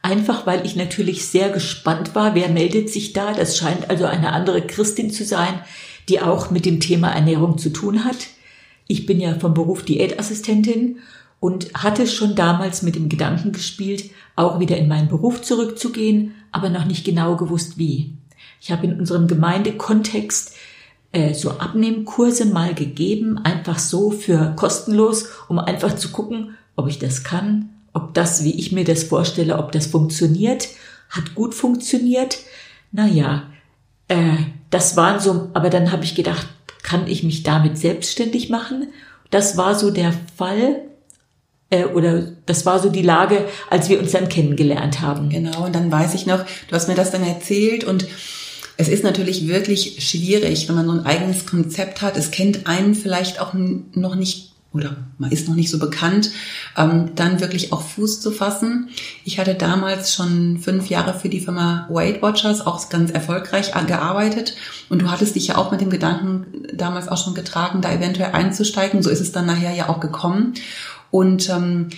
Einfach 0.06 0.46
weil 0.46 0.64
ich 0.64 0.76
natürlich 0.76 1.26
sehr 1.26 1.48
gespannt 1.48 2.14
war, 2.14 2.36
wer 2.36 2.48
meldet 2.48 2.90
sich 2.90 3.12
da. 3.12 3.32
Das 3.32 3.58
scheint 3.58 3.90
also 3.90 4.04
eine 4.04 4.32
andere 4.32 4.64
Christin 4.64 5.10
zu 5.10 5.24
sein, 5.24 5.58
die 6.08 6.20
auch 6.20 6.52
mit 6.52 6.64
dem 6.64 6.78
Thema 6.78 7.10
Ernährung 7.10 7.58
zu 7.58 7.70
tun 7.70 8.04
hat. 8.04 8.28
Ich 8.86 9.04
bin 9.04 9.18
ja 9.18 9.36
vom 9.36 9.52
Beruf 9.52 9.82
Diätassistentin 9.82 10.98
und 11.40 11.74
hatte 11.74 12.06
schon 12.06 12.36
damals 12.36 12.82
mit 12.82 12.94
dem 12.94 13.08
Gedanken 13.08 13.50
gespielt, 13.50 14.10
auch 14.36 14.60
wieder 14.60 14.76
in 14.76 14.86
meinen 14.86 15.08
Beruf 15.08 15.42
zurückzugehen, 15.42 16.36
aber 16.52 16.68
noch 16.68 16.84
nicht 16.84 17.04
genau 17.04 17.34
gewusst 17.34 17.76
wie. 17.76 18.12
Ich 18.60 18.70
habe 18.70 18.86
in 18.86 19.00
unserem 19.00 19.26
Gemeindekontext 19.26 20.54
äh, 21.10 21.34
so 21.34 21.58
Abnehmkurse 21.58 22.44
mal 22.44 22.74
gegeben, 22.74 23.38
einfach 23.38 23.80
so 23.80 24.12
für 24.12 24.54
kostenlos, 24.54 25.30
um 25.48 25.58
einfach 25.58 25.96
zu 25.96 26.10
gucken, 26.10 26.54
ob 26.76 26.86
ich 26.86 27.00
das 27.00 27.24
kann, 27.24 27.70
ob 27.96 28.12
das, 28.12 28.44
wie 28.44 28.58
ich 28.58 28.72
mir 28.72 28.84
das 28.84 29.04
vorstelle, 29.04 29.58
ob 29.58 29.72
das 29.72 29.86
funktioniert, 29.86 30.68
hat 31.08 31.34
gut 31.34 31.54
funktioniert. 31.54 32.36
Naja, 32.92 33.44
äh, 34.08 34.36
das 34.68 34.96
waren 34.96 35.18
so, 35.18 35.48
aber 35.54 35.70
dann 35.70 35.92
habe 35.92 36.04
ich 36.04 36.14
gedacht, 36.14 36.46
kann 36.82 37.08
ich 37.08 37.22
mich 37.22 37.42
damit 37.42 37.78
selbstständig 37.78 38.50
machen? 38.50 38.88
Das 39.30 39.56
war 39.56 39.74
so 39.74 39.90
der 39.90 40.12
Fall, 40.36 40.82
äh, 41.70 41.86
oder 41.86 42.32
das 42.44 42.66
war 42.66 42.80
so 42.80 42.90
die 42.90 43.02
Lage, 43.02 43.46
als 43.70 43.88
wir 43.88 43.98
uns 43.98 44.12
dann 44.12 44.28
kennengelernt 44.28 45.00
haben. 45.00 45.30
Genau, 45.30 45.64
und 45.64 45.74
dann 45.74 45.90
weiß 45.90 46.14
ich 46.14 46.26
noch, 46.26 46.44
du 46.68 46.74
hast 46.74 46.88
mir 46.88 46.94
das 46.94 47.10
dann 47.10 47.24
erzählt 47.24 47.84
und 47.84 48.06
es 48.76 48.88
ist 48.88 49.04
natürlich 49.04 49.48
wirklich 49.48 50.06
schwierig, 50.06 50.68
wenn 50.68 50.76
man 50.76 50.86
so 50.86 50.92
ein 50.92 51.06
eigenes 51.06 51.46
Konzept 51.46 52.02
hat. 52.02 52.18
Es 52.18 52.30
kennt 52.30 52.66
einen 52.66 52.94
vielleicht 52.94 53.40
auch 53.40 53.54
noch 53.54 54.16
nicht 54.16 54.52
oder 54.76 54.96
man 55.18 55.32
ist 55.32 55.48
noch 55.48 55.54
nicht 55.54 55.70
so 55.70 55.78
bekannt, 55.78 56.30
ähm, 56.76 57.10
dann 57.14 57.40
wirklich 57.40 57.72
auch 57.72 57.82
Fuß 57.82 58.20
zu 58.20 58.30
fassen. 58.30 58.90
Ich 59.24 59.38
hatte 59.38 59.54
damals 59.54 60.14
schon 60.14 60.58
fünf 60.58 60.88
Jahre 60.88 61.18
für 61.18 61.28
die 61.28 61.40
Firma 61.40 61.86
Weight 61.90 62.22
Watchers 62.22 62.66
auch 62.66 62.88
ganz 62.88 63.10
erfolgreich 63.10 63.72
gearbeitet 63.86 64.56
und 64.88 65.02
du 65.02 65.10
hattest 65.10 65.34
dich 65.34 65.48
ja 65.48 65.56
auch 65.56 65.70
mit 65.70 65.80
dem 65.80 65.90
Gedanken 65.90 66.46
damals 66.74 67.08
auch 67.08 67.22
schon 67.22 67.34
getragen, 67.34 67.80
da 67.80 67.92
eventuell 67.92 68.32
einzusteigen. 68.32 69.02
So 69.02 69.10
ist 69.10 69.20
es 69.20 69.32
dann 69.32 69.46
nachher 69.46 69.74
ja 69.74 69.88
auch 69.88 70.00
gekommen 70.00 70.54
und 71.10 71.48
ähm, 71.48 71.88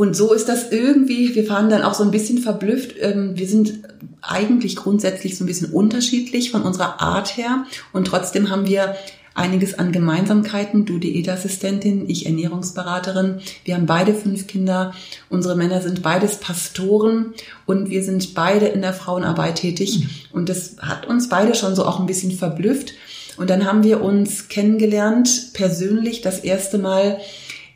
und 0.00 0.14
so 0.14 0.32
ist 0.32 0.48
das 0.48 0.70
irgendwie, 0.70 1.34
wir 1.34 1.44
fahren 1.44 1.70
dann 1.70 1.82
auch 1.82 1.92
so 1.92 2.04
ein 2.04 2.12
bisschen 2.12 2.38
verblüfft. 2.38 2.94
Ähm, 3.00 3.32
wir 3.34 3.48
sind 3.48 3.80
eigentlich 4.22 4.76
grundsätzlich 4.76 5.36
so 5.36 5.42
ein 5.42 5.48
bisschen 5.48 5.72
unterschiedlich 5.72 6.52
von 6.52 6.62
unserer 6.62 7.00
Art 7.00 7.36
her 7.36 7.64
und 7.92 8.06
trotzdem 8.06 8.48
haben 8.48 8.68
wir 8.68 8.94
einiges 9.38 9.78
an 9.78 9.92
Gemeinsamkeiten. 9.92 10.84
Du 10.84 10.98
Diätassistentin, 10.98 12.08
ich 12.08 12.26
Ernährungsberaterin. 12.26 13.40
Wir 13.64 13.76
haben 13.76 13.86
beide 13.86 14.12
fünf 14.12 14.46
Kinder. 14.46 14.92
Unsere 15.30 15.56
Männer 15.56 15.80
sind 15.80 16.02
beides 16.02 16.36
Pastoren 16.36 17.34
und 17.64 17.88
wir 17.88 18.02
sind 18.02 18.34
beide 18.34 18.66
in 18.66 18.82
der 18.82 18.92
Frauenarbeit 18.92 19.56
tätig. 19.56 20.00
Mhm. 20.00 20.10
Und 20.32 20.48
das 20.48 20.76
hat 20.80 21.06
uns 21.06 21.28
beide 21.28 21.54
schon 21.54 21.74
so 21.74 21.86
auch 21.86 22.00
ein 22.00 22.06
bisschen 22.06 22.32
verblüfft. 22.32 22.92
Und 23.36 23.48
dann 23.50 23.64
haben 23.64 23.84
wir 23.84 24.02
uns 24.02 24.48
kennengelernt, 24.48 25.52
persönlich 25.54 26.20
das 26.20 26.40
erste 26.40 26.76
Mal 26.76 27.18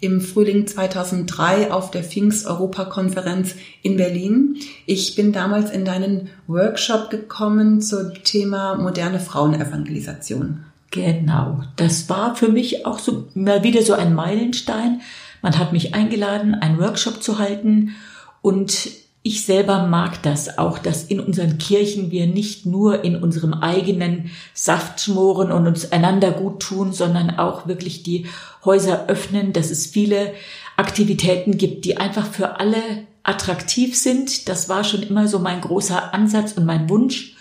im 0.01 0.21
Frühling 0.21 0.67
2003 0.67 1.71
auf 1.71 1.93
der 1.93 2.03
Pfingst-Europa-Konferenz 2.03 3.55
in 3.83 3.97
Berlin. 3.97 4.57
Ich 4.85 5.15
bin 5.15 5.33
damals 5.33 5.71
in 5.71 5.85
deinen 5.85 6.31
Workshop 6.49 7.09
gekommen 7.09 7.81
zum 7.81 8.13
Thema 8.25 8.75
moderne 8.75 9.21
Frauenevangelisation. 9.21 10.65
Genau, 10.93 11.63
das 11.77 12.11
war 12.11 12.37
für 12.37 12.49
mich 12.49 12.85
auch 12.85 12.99
so 12.99 13.27
mal 13.33 13.65
wieder 13.65 13.81
so 13.81 13.95
ein 13.95 14.15
Meilenstein. 14.15 15.01
Man 15.41 15.59
hat 15.59 15.73
mich 15.73 15.95
eingeladen, 15.95 16.55
einen 16.55 16.79
Workshop 16.79 17.23
zu 17.23 17.39
halten 17.39 17.95
und 18.43 18.91
ich 19.23 19.47
selber 19.47 19.87
mag 19.87 20.23
das 20.23 20.59
auch, 20.59 20.79
dass 20.79 21.05
in 21.05 21.19
unseren 21.19 21.57
Kirchen 21.57 22.11
wir 22.11 22.27
nicht 22.27 22.67
nur 22.67 23.05
in 23.05 23.17
unserem 23.17 23.55
eigenen 23.55 24.31
Saft 24.53 25.01
schmoren 25.01 25.51
und 25.51 25.67
uns 25.67 25.93
einander 25.93 26.31
gut 26.31 26.61
tun, 26.61 26.93
sondern 26.93 27.39
auch 27.39 27.67
wirklich 27.67 28.03
die 28.03 28.27
Häuser 28.63 29.07
öffnen, 29.07 29.55
dass 29.55 29.71
es 29.71 29.87
viele 29.87 30.35
Aktivitäten 30.77 31.57
gibt, 31.57 31.87
die 31.87 31.97
einfach 31.97 32.27
für 32.27 32.61
alle 32.61 32.83
attraktiv 33.23 33.97
sind. 33.97 34.47
Das 34.49 34.69
war 34.69 34.85
schon 34.85 35.03
immer 35.03 35.27
so 35.27 35.39
mein 35.39 35.63
großer 35.63 36.13
Ansatz 36.13 36.53
und 36.53 36.67
mein 36.67 36.91
Wunsch. 36.91 37.37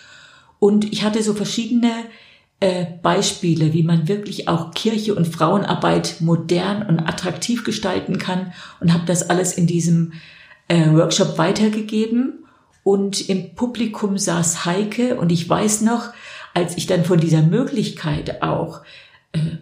Und 0.58 0.90
ich 0.90 1.02
hatte 1.02 1.22
so 1.22 1.34
verschiedene 1.34 1.90
äh, 2.62 2.86
Beispiele, 3.02 3.72
wie 3.72 3.82
man 3.82 4.06
wirklich 4.06 4.46
auch 4.46 4.70
Kirche 4.72 5.16
und 5.16 5.26
Frauenarbeit 5.26 6.20
modern 6.20 6.86
und 6.86 7.00
attraktiv 7.00 7.64
gestalten 7.64 8.18
kann 8.18 8.52
und 8.78 8.92
habe 8.92 9.04
das 9.04 9.28
alles 9.28 9.54
in 9.54 9.66
diesem 9.66 10.12
äh, 10.68 10.92
Workshop 10.92 11.38
weitergegeben. 11.38 12.44
Und 12.84 13.28
im 13.28 13.56
Publikum 13.56 14.16
saß 14.16 14.64
Heike 14.64 15.16
und 15.16 15.32
ich 15.32 15.48
weiß 15.48 15.80
noch, 15.80 16.10
als 16.54 16.76
ich 16.76 16.86
dann 16.86 17.04
von 17.04 17.18
dieser 17.18 17.42
Möglichkeit 17.42 18.42
auch 18.42 18.82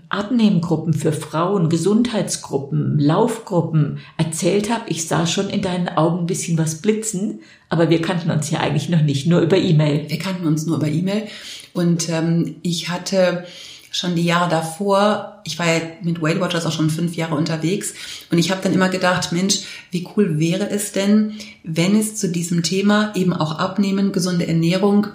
Abnehmgruppen 0.08 0.92
für 0.92 1.12
Frauen, 1.12 1.68
Gesundheitsgruppen, 1.68 2.98
Laufgruppen 2.98 3.98
erzählt 4.16 4.68
habe, 4.68 4.90
ich 4.90 5.06
sah 5.06 5.26
schon 5.26 5.48
in 5.48 5.62
deinen 5.62 5.88
Augen 5.88 6.20
ein 6.20 6.26
bisschen 6.26 6.58
was 6.58 6.82
blitzen, 6.82 7.40
aber 7.68 7.88
wir 7.90 8.02
kannten 8.02 8.30
uns 8.32 8.50
ja 8.50 8.58
eigentlich 8.58 8.88
noch 8.88 9.02
nicht, 9.02 9.28
nur 9.28 9.40
über 9.40 9.56
E-Mail. 9.56 10.10
Wir 10.10 10.18
kannten 10.18 10.46
uns 10.46 10.66
nur 10.66 10.78
über 10.78 10.88
E-Mail 10.88 11.28
und 11.72 12.08
ähm, 12.08 12.56
ich 12.62 12.88
hatte 12.88 13.46
schon 13.92 14.16
die 14.16 14.24
Jahre 14.24 14.50
davor, 14.50 15.40
ich 15.44 15.58
war 15.60 15.66
ja 15.66 15.80
mit 16.02 16.20
Weight 16.20 16.40
Watchers 16.40 16.66
auch 16.66 16.72
schon 16.72 16.90
fünf 16.90 17.14
Jahre 17.16 17.36
unterwegs 17.36 17.94
und 18.30 18.38
ich 18.38 18.50
habe 18.50 18.60
dann 18.62 18.72
immer 18.72 18.88
gedacht, 18.88 19.30
Mensch, 19.30 19.60
wie 19.92 20.06
cool 20.16 20.40
wäre 20.40 20.68
es 20.68 20.90
denn, 20.90 21.34
wenn 21.62 21.98
es 21.98 22.16
zu 22.16 22.28
diesem 22.28 22.64
Thema 22.64 23.12
eben 23.14 23.32
auch 23.32 23.58
Abnehmen, 23.58 24.10
gesunde 24.10 24.46
Ernährung 24.48 25.08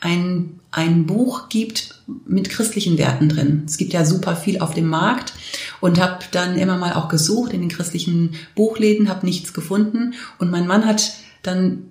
ein, 0.00 0.57
ein 0.70 1.06
Buch 1.06 1.48
gibt 1.48 2.02
mit 2.26 2.50
christlichen 2.50 2.98
Werten 2.98 3.28
drin. 3.28 3.62
Es 3.66 3.78
gibt 3.78 3.92
ja 3.92 4.04
super 4.04 4.36
viel 4.36 4.60
auf 4.60 4.74
dem 4.74 4.88
Markt 4.88 5.32
und 5.80 6.00
habe 6.00 6.24
dann 6.30 6.58
immer 6.58 6.76
mal 6.76 6.92
auch 6.92 7.08
gesucht 7.08 7.52
in 7.52 7.60
den 7.60 7.70
christlichen 7.70 8.34
Buchläden, 8.54 9.08
habe 9.08 9.24
nichts 9.24 9.54
gefunden 9.54 10.14
und 10.38 10.50
mein 10.50 10.66
Mann 10.66 10.84
hat 10.84 11.12
dann 11.42 11.84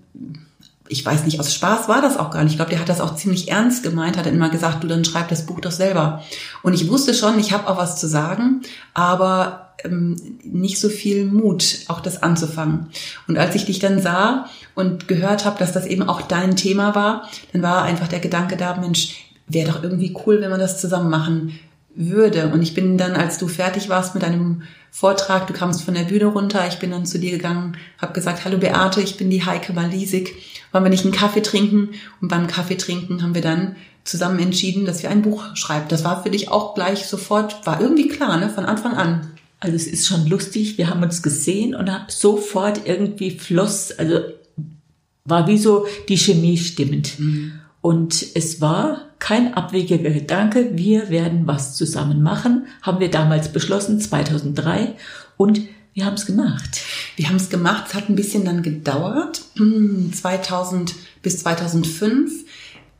ich 0.89 1.06
weiß 1.06 1.25
nicht, 1.25 1.39
aus 1.39 1.53
Spaß 1.53 1.88
war 1.88 2.01
das 2.01 2.17
auch 2.17 2.32
gar 2.32 2.44
nicht. 2.44 2.53
Ich 2.53 2.58
glaube, 2.58 2.72
der 2.72 2.79
hat 2.79 2.89
das 2.89 3.01
auch 3.01 3.15
ziemlich 3.15 3.50
ernst 3.50 3.84
gemeint, 3.84 4.17
hat 4.17 4.25
dann 4.25 4.36
immer 4.36 4.50
gesagt, 4.50 4.84
du 4.84 4.88
dann 4.88 5.06
schreib 5.06 5.29
das 5.29 5.46
Buch 5.46 5.60
doch 5.60 5.72
selber. 5.72 6.24
Und 6.63 6.74
ich 6.74 6.89
wusste 6.89 7.13
schon, 7.13 7.39
ich 7.39 7.51
habe 7.51 7.67
auch 7.67 7.77
was 7.77 8.00
zu 8.00 8.08
sagen, 8.08 8.62
aber 8.94 9.74
ähm, 9.84 10.15
nicht 10.44 10.79
so 10.79 10.89
viel 10.89 11.25
Mut, 11.25 11.79
auch 11.88 12.00
das 12.00 12.24
anzufangen. 12.24 12.88
Und 13.27 13.38
als 13.38 13.56
ich 13.56 13.65
dich 13.65 13.79
dann 13.79 14.01
sah 14.01 14.50
und 14.75 15.08
gehört 15.08 15.46
habe, 15.46 15.60
dass 15.60 15.74
das 15.74 15.86
eben 15.86 16.03
auch 16.03 16.22
dein 16.22 16.56
Thema 16.56 16.96
war, 16.96 17.29
dann 17.53 17.62
war 17.62 17.84
einfach 17.84 18.08
der 18.08 18.20
Gedanke 18.20 18.58
da, 18.58 18.75
Mensch, 18.77 19.15
wäre 19.48 19.72
doch 19.72 19.84
irgendwie 19.84 20.15
cool, 20.25 20.41
wenn 20.41 20.50
man 20.50 20.60
das 20.60 20.82
zusammen 20.82 21.10
machen 21.10 21.60
würde. 21.96 22.50
Und 22.50 22.62
ich 22.62 22.74
bin 22.74 22.98
dann, 22.98 23.15
als 23.15 23.38
du 23.38 23.48
fertig 23.48 23.89
warst 23.89 24.13
mit 24.13 24.24
deinem 24.24 24.63
Vortrag, 24.91 25.48
du 25.48 25.53
kamst 25.53 25.84
von 25.84 25.94
der 25.94 26.03
Bühne 26.03 26.25
runter, 26.25 26.67
ich 26.67 26.79
bin 26.79 26.91
dann 26.91 27.06
zu 27.06 27.20
dir 27.20 27.32
gegangen, 27.32 27.77
habe 28.00 28.13
gesagt, 28.13 28.46
hallo 28.46 28.58
Beate, 28.58 29.01
ich 29.01 29.17
bin 29.17 29.29
die 29.29 29.46
Heike 29.46 29.74
Malisik 29.74 30.36
wollen 30.72 30.84
wir 30.84 30.90
nicht 30.90 31.04
einen 31.04 31.14
Kaffee 31.14 31.42
trinken? 31.42 31.90
Und 32.22 32.28
beim 32.28 32.48
Kaffee 32.48 32.78
trinken 32.78 33.24
haben 33.24 33.36
wir 33.36 33.42
dann 33.42 33.76
zusammen 34.04 34.40
entschieden, 34.40 34.86
dass 34.86 35.04
wir 35.04 35.10
ein 35.10 35.22
Buch 35.22 35.56
schreiben. 35.56 35.88
Das 35.90 36.04
war 36.04 36.24
für 36.24 36.30
dich 36.30 36.50
auch 36.50 36.76
gleich 36.76 37.06
sofort, 37.06 37.66
war 37.66 37.82
irgendwie 37.82 38.08
klar, 38.08 38.38
ne, 38.38 38.50
von 38.50 38.66
Anfang 38.66 38.94
an. 38.94 39.32
Also 39.60 39.76
es 39.76 39.88
ist 39.88 40.08
schon 40.08 40.28
lustig, 40.28 40.78
wir 40.78 40.90
haben 40.90 41.04
uns 41.04 41.24
gesehen 41.24 41.76
und 41.76 41.90
sofort 42.10 42.82
irgendwie 42.86 43.32
floss, 43.32 43.92
also 43.92 44.20
war 45.26 45.48
wie 45.48 45.58
so 45.58 45.86
die 46.08 46.18
Chemie 46.18 46.58
stimmend. 46.58 47.20
Mhm. 47.20 47.54
Und 47.82 48.26
es 48.36 48.62
war 48.62 49.02
kein 49.20 49.54
abwegiger 49.54 50.10
Gedanke, 50.10 50.72
wir 50.78 51.10
werden 51.10 51.48
was 51.48 51.76
zusammen 51.76 52.22
machen, 52.22 52.68
haben 52.82 53.00
wir 53.00 53.10
damals 53.10 53.52
beschlossen, 53.52 54.00
2003. 54.00 54.96
Und 55.38 55.62
wir 55.98 56.06
haben 56.06 56.13
es 56.13 56.27
gemacht. 56.27 56.82
Wir 57.16 57.27
haben 57.27 57.38
es 57.38 57.50
gemacht. 57.50 57.86
Es 57.88 57.96
hat 57.96 58.08
ein 58.08 58.16
bisschen 58.16 58.46
dann 58.46 58.62
gedauert. 58.62 59.42
2000 59.56 60.92
hm, 60.92 60.98
bis 61.24 61.39
2005 61.39 62.32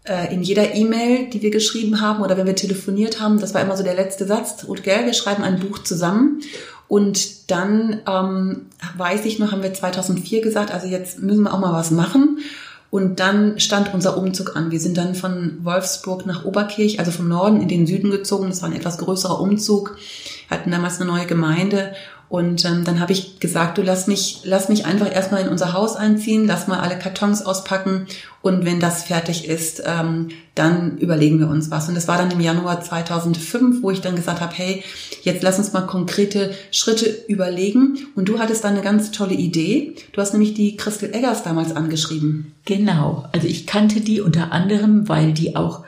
äh, 0.06 0.34
in 0.34 0.42
jeder 0.42 0.74
E-Mail, 0.74 1.30
die 1.30 1.44
wir 1.44 1.52
geschrieben 1.52 2.02
haben 2.02 2.24
oder 2.24 2.38
wenn 2.38 2.48
wir 2.48 2.56
telefoniert 2.56 3.22
haben, 3.22 3.40
das 3.40 3.54
war 3.54 3.62
immer 3.62 3.78
so 3.78 3.84
der 3.84 3.94
letzte 3.94 4.26
Satz. 4.26 4.64
Und 4.64 4.82
gell, 4.82 5.06
wir 5.06 5.14
schreiben 5.14 5.44
ein 5.44 5.60
Buch 5.60 5.84
zusammen. 5.84 6.42
Und 6.88 7.52
dann 7.52 8.02
ähm, 8.08 8.66
weiß 8.98 9.26
ich 9.26 9.38
noch, 9.38 9.52
haben 9.52 9.62
wir 9.62 9.76
2004 9.76 10.42
gesagt, 10.42 10.72
also 10.72 10.88
jetzt 10.88 11.20
müssen 11.20 11.44
wir 11.44 11.54
auch 11.54 11.60
mal 11.60 11.74
was 11.74 11.92
machen. 11.92 12.40
Und 12.90 13.20
dann 13.20 13.60
stand 13.60 13.94
unser 13.94 14.18
Umzug 14.18 14.56
an. 14.56 14.72
Wir 14.72 14.80
sind 14.80 14.98
dann 14.98 15.14
von 15.14 15.60
Wolfsburg 15.64 16.26
nach 16.26 16.46
Oberkirch, 16.46 16.98
also 16.98 17.12
vom 17.12 17.28
Norden 17.28 17.62
in 17.62 17.68
den 17.68 17.86
Süden 17.86 18.10
gezogen. 18.10 18.50
Das 18.50 18.64
war 18.64 18.70
ein 18.70 18.76
etwas 18.76 18.98
größerer 18.98 19.40
Umzug. 19.40 19.98
Hatten 20.50 20.72
damals 20.72 21.00
eine 21.00 21.12
neue 21.12 21.28
Gemeinde 21.28 21.94
und 22.30 22.66
ähm, 22.66 22.84
dann 22.84 23.00
habe 23.00 23.14
ich 23.14 23.40
gesagt, 23.40 23.78
du 23.78 23.82
lass 23.82 24.08
mich, 24.08 24.42
lass 24.44 24.68
mich 24.68 24.86
einfach 24.86 25.14
erstmal 25.14 25.42
in 25.42 25.50
unser 25.50 25.74
Haus 25.74 25.96
einziehen, 25.96 26.46
lass 26.46 26.68
mal 26.68 26.80
alle 26.80 27.00
Kartons 27.00 27.46
auspacken 27.46 28.08
und 28.42 28.66
wenn 28.66 28.80
das 28.80 29.04
fertig 29.04 29.48
ist, 29.48 29.84
ähm, 29.86 30.30
dann 30.56 30.98
überlegen 31.00 31.40
wir 31.40 31.50
uns 31.50 31.70
was. 31.70 31.90
Und 31.90 31.96
das 31.96 32.08
war 32.08 32.18
dann 32.18 32.32
im 32.32 32.40
Januar 32.40 32.82
2005, 32.82 33.84
wo 33.84 33.92
ich 33.92 34.02
dann 34.02 34.16
gesagt 34.16 34.42
habe, 34.42 34.54
hey, 34.56 34.84
jetzt 35.24 35.44
lass 35.44 35.58
uns 35.58 35.74
mal 35.74 35.82
konkrete 35.82 36.54
Schritte 36.72 37.10
überlegen. 37.28 37.98
Und 38.16 38.30
du 38.30 38.40
hattest 38.40 38.64
dann 38.64 38.74
eine 38.74 38.84
ganz 38.84 39.12
tolle 39.12 39.34
Idee. 39.34 39.96
Du 40.14 40.22
hast 40.22 40.34
nämlich 40.34 40.54
die 40.54 40.78
Christel 40.78 41.14
Eggers 41.14 41.44
damals 41.44 41.76
angeschrieben. 41.76 42.54
Genau. 42.66 43.26
Also 43.34 43.48
ich 43.48 43.68
kannte 43.68 44.02
die 44.02 44.22
unter 44.22 44.52
anderem, 44.52 45.10
weil 45.10 45.34
die 45.34 45.56
auch 45.56 45.84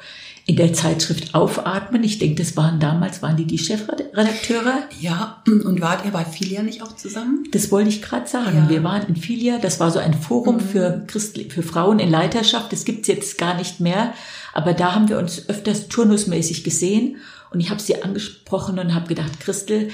in 0.50 0.56
der 0.56 0.74
Zeitschrift 0.74 1.36
Aufatmen. 1.36 2.04
Ich 2.04 2.18
denke, 2.18 2.42
das 2.42 2.58
waren 2.58 2.80
damals, 2.80 3.22
waren 3.22 3.38
die 3.38 3.46
die 3.46 3.60
Chefredakteure? 3.60 4.80
Ja, 5.00 5.44
und 5.46 5.80
wart 5.80 6.06
ihr 6.06 6.12
bei 6.12 6.26
Filia 6.26 6.64
nicht 6.64 6.82
auch 6.82 6.96
zusammen? 6.96 7.44
Das 7.52 7.72
wollte 7.72 7.90
ich 7.90 8.02
gerade 8.02 8.28
sagen. 8.28 8.64
Ja. 8.64 8.70
Wir 8.70 8.84
waren 8.84 9.08
in 9.08 9.16
Filia, 9.16 9.60
das 9.60 9.80
war 9.80 9.92
so 9.92 10.00
ein 10.00 10.16
Forum 10.16 10.56
mhm. 10.56 10.62
für, 10.62 11.04
Christ, 11.06 11.40
für 11.52 11.62
Frauen 11.62 12.00
in 12.00 12.10
Leiterschaft. 12.10 12.72
Das 12.72 12.84
gibt's 12.84 13.08
jetzt 13.08 13.38
gar 13.38 13.58
nicht 13.58 13.80
mehr, 13.80 14.12
aber 14.52 14.74
da 14.74 14.96
haben 14.96 15.08
wir 15.08 15.20
uns 15.20 15.48
öfters 15.50 15.88
turnusmäßig 15.88 16.64
gesehen 16.64 17.18
und 17.52 17.60
ich 17.60 17.70
habe 17.70 17.80
sie 17.80 18.02
angesprochen 18.02 18.80
und 18.80 18.96
habe 18.96 19.08
gedacht, 19.08 19.40
Christel, 19.40 19.90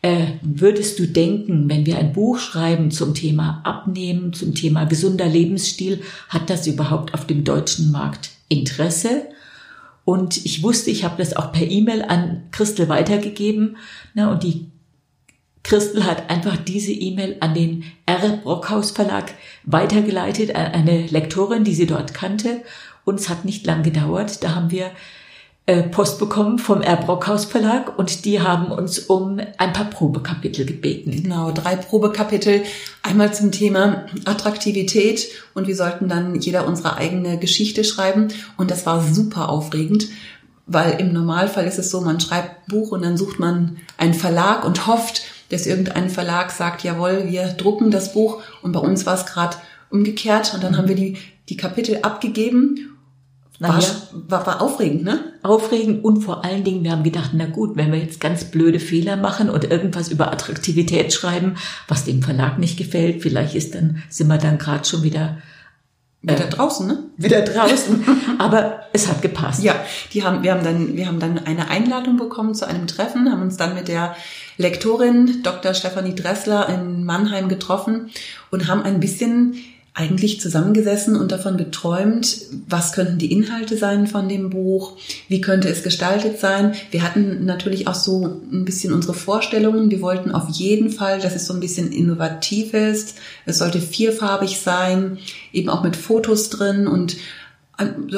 äh, 0.00 0.28
würdest 0.40 0.98
du 0.98 1.06
denken, 1.06 1.68
wenn 1.68 1.84
wir 1.84 1.98
ein 1.98 2.14
Buch 2.14 2.38
schreiben 2.38 2.90
zum 2.90 3.12
Thema 3.12 3.60
Abnehmen, 3.64 4.32
zum 4.32 4.54
Thema 4.54 4.86
gesunder 4.86 5.26
Lebensstil, 5.26 6.00
hat 6.30 6.48
das 6.48 6.66
überhaupt 6.66 7.12
auf 7.12 7.26
dem 7.26 7.44
deutschen 7.44 7.92
Markt 7.92 8.30
Interesse? 8.48 9.26
Und 10.08 10.46
ich 10.46 10.62
wusste, 10.62 10.90
ich 10.90 11.04
habe 11.04 11.18
das 11.18 11.36
auch 11.36 11.52
per 11.52 11.68
E-Mail 11.70 12.00
an 12.00 12.44
Christel 12.50 12.88
weitergegeben. 12.88 13.76
Ne, 14.14 14.30
und 14.30 14.42
die 14.42 14.70
Christel 15.62 16.06
hat 16.06 16.30
einfach 16.30 16.56
diese 16.56 16.92
E-Mail 16.92 17.36
an 17.40 17.52
den 17.52 17.84
R. 18.06 18.38
Brockhaus 18.42 18.92
Verlag 18.92 19.34
weitergeleitet, 19.64 20.56
an 20.56 20.72
eine 20.72 21.06
Lektorin, 21.08 21.62
die 21.62 21.74
sie 21.74 21.84
dort 21.84 22.14
kannte. 22.14 22.62
Und 23.04 23.20
es 23.20 23.28
hat 23.28 23.44
nicht 23.44 23.66
lang 23.66 23.82
gedauert. 23.82 24.42
Da 24.42 24.54
haben 24.54 24.70
wir 24.70 24.92
Post 25.90 26.18
bekommen 26.18 26.58
vom 26.58 26.80
R. 26.80 26.96
Brockhaus 26.96 27.44
Verlag 27.44 27.98
und 27.98 28.24
die 28.24 28.40
haben 28.40 28.72
uns 28.72 28.98
um 28.98 29.38
ein 29.58 29.72
paar 29.74 29.84
Probekapitel 29.84 30.64
gebeten. 30.64 31.10
Genau, 31.10 31.50
drei 31.50 31.76
Probekapitel. 31.76 32.62
Einmal 33.02 33.34
zum 33.34 33.52
Thema 33.52 34.06
Attraktivität 34.24 35.28
und 35.52 35.68
wir 35.68 35.76
sollten 35.76 36.08
dann 36.08 36.36
jeder 36.36 36.66
unsere 36.66 36.96
eigene 36.96 37.38
Geschichte 37.38 37.84
schreiben 37.84 38.28
und 38.56 38.70
das 38.70 38.86
war 38.86 39.02
super 39.02 39.50
aufregend, 39.50 40.08
weil 40.66 40.98
im 41.00 41.12
Normalfall 41.12 41.66
ist 41.66 41.78
es 41.78 41.90
so, 41.90 42.00
man 42.00 42.18
schreibt 42.18 42.68
Buch 42.68 42.92
und 42.92 43.02
dann 43.02 43.18
sucht 43.18 43.38
man 43.38 43.76
einen 43.98 44.14
Verlag 44.14 44.64
und 44.64 44.86
hofft, 44.86 45.20
dass 45.50 45.66
irgendein 45.66 46.08
Verlag 46.08 46.50
sagt, 46.50 46.82
jawohl, 46.82 47.24
wir 47.28 47.46
drucken 47.48 47.90
das 47.90 48.14
Buch 48.14 48.40
und 48.62 48.72
bei 48.72 48.80
uns 48.80 49.04
war 49.04 49.14
es 49.14 49.26
gerade 49.26 49.58
umgekehrt 49.90 50.54
und 50.54 50.62
dann 50.62 50.78
haben 50.78 50.88
wir 50.88 50.96
die, 50.96 51.18
die 51.50 51.58
Kapitel 51.58 51.98
abgegeben 52.00 52.97
war, 53.60 53.80
ja. 53.80 53.88
war, 54.12 54.46
war 54.46 54.62
aufregend, 54.62 55.04
ne? 55.04 55.32
Aufregend 55.42 56.04
und 56.04 56.22
vor 56.22 56.44
allen 56.44 56.62
Dingen, 56.62 56.84
wir 56.84 56.92
haben 56.92 57.02
gedacht, 57.02 57.30
na 57.32 57.46
gut, 57.46 57.76
wenn 57.76 57.90
wir 57.90 57.98
jetzt 57.98 58.20
ganz 58.20 58.44
blöde 58.44 58.78
Fehler 58.78 59.16
machen 59.16 59.50
und 59.50 59.64
irgendwas 59.64 60.10
über 60.10 60.32
Attraktivität 60.32 61.12
schreiben, 61.12 61.56
was 61.88 62.04
dem 62.04 62.22
Verlag 62.22 62.58
nicht 62.58 62.76
gefällt, 62.76 63.22
vielleicht 63.22 63.54
ist 63.54 63.74
dann, 63.74 64.02
sind 64.08 64.28
wir 64.28 64.38
dann 64.38 64.58
gerade 64.58 64.84
schon 64.84 65.02
wieder 65.02 65.38
wieder 66.20 66.46
äh, 66.46 66.50
draußen, 66.50 66.86
ne? 66.86 67.04
Wieder 67.16 67.42
draußen. 67.42 68.04
Aber 68.38 68.80
es 68.92 69.08
hat 69.08 69.22
gepasst. 69.22 69.62
Ja, 69.62 69.74
die 70.12 70.24
haben, 70.24 70.42
wir 70.42 70.52
haben 70.52 70.64
dann, 70.64 70.96
wir 70.96 71.06
haben 71.06 71.20
dann 71.20 71.38
eine 71.38 71.68
Einladung 71.68 72.16
bekommen 72.16 72.54
zu 72.54 72.66
einem 72.66 72.86
Treffen, 72.86 73.30
haben 73.30 73.42
uns 73.42 73.56
dann 73.56 73.74
mit 73.74 73.88
der 73.88 74.16
Lektorin 74.56 75.42
Dr. 75.42 75.74
Stefanie 75.74 76.14
Dressler 76.14 76.68
in 76.68 77.04
Mannheim 77.04 77.48
getroffen 77.48 78.10
und 78.50 78.66
haben 78.66 78.82
ein 78.82 78.98
bisschen 78.98 79.54
eigentlich 79.98 80.40
zusammengesessen 80.40 81.16
und 81.16 81.32
davon 81.32 81.56
geträumt, 81.56 82.42
was 82.68 82.92
könnten 82.92 83.18
die 83.18 83.32
Inhalte 83.32 83.76
sein 83.76 84.06
von 84.06 84.28
dem 84.28 84.48
Buch, 84.48 84.96
wie 85.26 85.40
könnte 85.40 85.68
es 85.68 85.82
gestaltet 85.82 86.38
sein. 86.38 86.74
Wir 86.92 87.02
hatten 87.02 87.44
natürlich 87.44 87.88
auch 87.88 87.96
so 87.96 88.40
ein 88.52 88.64
bisschen 88.64 88.92
unsere 88.92 89.12
Vorstellungen. 89.12 89.90
Wir 89.90 90.00
wollten 90.00 90.30
auf 90.30 90.50
jeden 90.50 90.90
Fall, 90.90 91.20
dass 91.20 91.34
es 91.34 91.46
so 91.46 91.54
ein 91.54 91.58
bisschen 91.58 91.90
innovativ 91.90 92.74
ist. 92.74 93.16
Es 93.44 93.58
sollte 93.58 93.80
vierfarbig 93.80 94.60
sein, 94.60 95.18
eben 95.52 95.68
auch 95.68 95.82
mit 95.82 95.96
Fotos 95.96 96.48
drin 96.48 96.86
und 96.86 97.16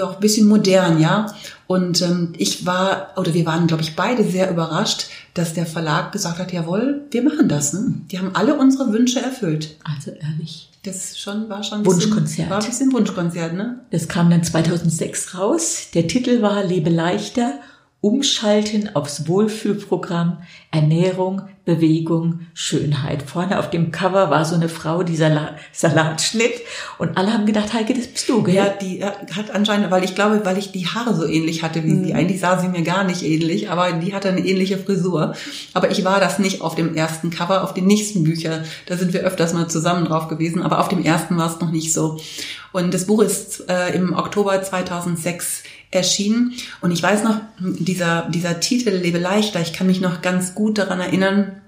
auch 0.03 0.15
ein 0.15 0.21
bisschen 0.21 0.49
modern, 0.49 1.01
ja. 1.01 1.35
Und 1.67 2.03
ähm, 2.03 2.35
ich 2.37 2.67
war, 2.67 3.15
oder 3.17 3.33
wir 3.33 3.47
waren, 3.47 3.67
glaube 3.67 3.83
ich, 3.83 3.97
beide 3.97 4.25
sehr 4.25 4.51
überrascht, 4.51 5.07
dass 5.35 5.55
der 5.55 5.67
Verlag 5.67 6.13
gesagt 6.13 6.39
hat, 6.39 6.53
jawohl, 6.53 7.03
wir 7.11 7.23
machen 7.23 7.49
das. 7.49 7.73
Ne? 7.73 7.95
Die 8.11 8.19
haben 8.19 8.35
alle 8.35 8.55
unsere 8.55 8.93
Wünsche 8.93 9.21
erfüllt. 9.21 9.77
Also 9.85 10.11
ehrlich. 10.11 10.70
Das 10.83 11.19
schon, 11.19 11.49
war 11.51 11.63
schon 11.63 11.81
ein 11.81 11.87
Wunschkonzert. 11.87 12.27
Bisschen, 12.27 12.51
war 12.51 12.61
ein 12.61 12.67
bisschen 12.67 12.93
Wunschkonzert, 12.93 13.53
ne? 13.53 13.81
Das 13.91 14.09
kam 14.09 14.31
dann 14.31 14.43
2006 14.43 15.37
raus. 15.37 15.89
Der 15.93 16.09
Titel 16.09 16.41
war 16.41 16.65
Lebe 16.65 16.89
leichter 16.89 17.61
Umschalten 18.03 18.97
aufs 18.97 19.29
Wohlfühlprogramm, 19.29 20.39
Ernährung, 20.71 21.43
Bewegung, 21.67 22.41
Schönheit. 22.55 23.23
Vorne 23.23 23.59
auf 23.59 23.69
dem 23.69 23.93
Cover 23.93 24.31
war 24.31 24.47
so 24.47 24.55
eine 24.55 24.71
Frau, 24.71 25.03
die 25.03 25.17
Salat, 25.17 25.57
Salatschnitt 25.73 26.55
und 26.97 27.19
alle 27.19 27.33
haben 27.35 27.45
gedacht, 27.45 27.75
Heike, 27.75 27.93
das 27.93 28.07
bist 28.07 28.27
du, 28.29 28.43
gell? 28.43 28.55
Ja, 28.55 28.69
die 28.71 29.05
hat 29.05 29.51
anscheinend, 29.53 29.91
weil 29.91 30.03
ich 30.03 30.15
glaube, 30.15 30.41
weil 30.45 30.57
ich 30.57 30.73
die 30.73 30.87
Haare 30.87 31.15
so 31.15 31.27
ähnlich 31.27 31.63
hatte 31.63 31.85
wie 31.85 31.93
mhm. 31.93 32.05
sie. 32.07 32.15
Eigentlich 32.15 32.41
sah 32.41 32.59
sie 32.59 32.69
mir 32.69 32.83
gar 32.83 33.05
nicht 33.05 33.23
ähnlich, 33.23 33.69
aber 33.69 33.93
die 33.93 34.15
hatte 34.15 34.31
eine 34.31 34.41
ähnliche 34.41 34.79
Frisur. 34.79 35.35
Aber 35.75 35.91
ich 35.91 36.03
war 36.03 36.21
das 36.21 36.39
nicht 36.39 36.63
auf 36.63 36.75
dem 36.75 36.95
ersten 36.95 37.29
Cover, 37.29 37.63
auf 37.63 37.75
den 37.75 37.87
nächsten 37.87 38.25
Büchern. 38.25 38.65
Da 38.87 38.97
sind 38.97 39.13
wir 39.13 39.21
öfters 39.21 39.53
mal 39.53 39.69
zusammen 39.69 40.07
drauf 40.07 40.29
gewesen, 40.29 40.63
aber 40.63 40.81
auf 40.81 40.89
dem 40.89 41.05
ersten 41.05 41.37
war 41.37 41.53
es 41.53 41.61
noch 41.61 41.71
nicht 41.71 41.93
so. 41.93 42.19
Und 42.73 42.95
das 42.95 43.07
Buch 43.07 43.21
ist 43.21 43.69
äh, 43.69 43.95
im 43.95 44.15
Oktober 44.15 44.63
2006 44.63 45.65
erschienen. 45.91 46.53
Und 46.81 46.93
ich 46.93 47.03
weiß 47.03 47.25
noch, 47.25 47.41
dieser, 47.59 48.29
dieser 48.31 48.61
Titel 48.61 48.91
Lebe 48.91 49.19
leichter, 49.19 49.61
ich 49.61 49.73
kann 49.73 49.87
mich 49.87 50.01
noch 50.01 50.23
ganz 50.23 50.55
gut 50.55 50.79
daran 50.79 51.01
erinnern, 51.01 51.61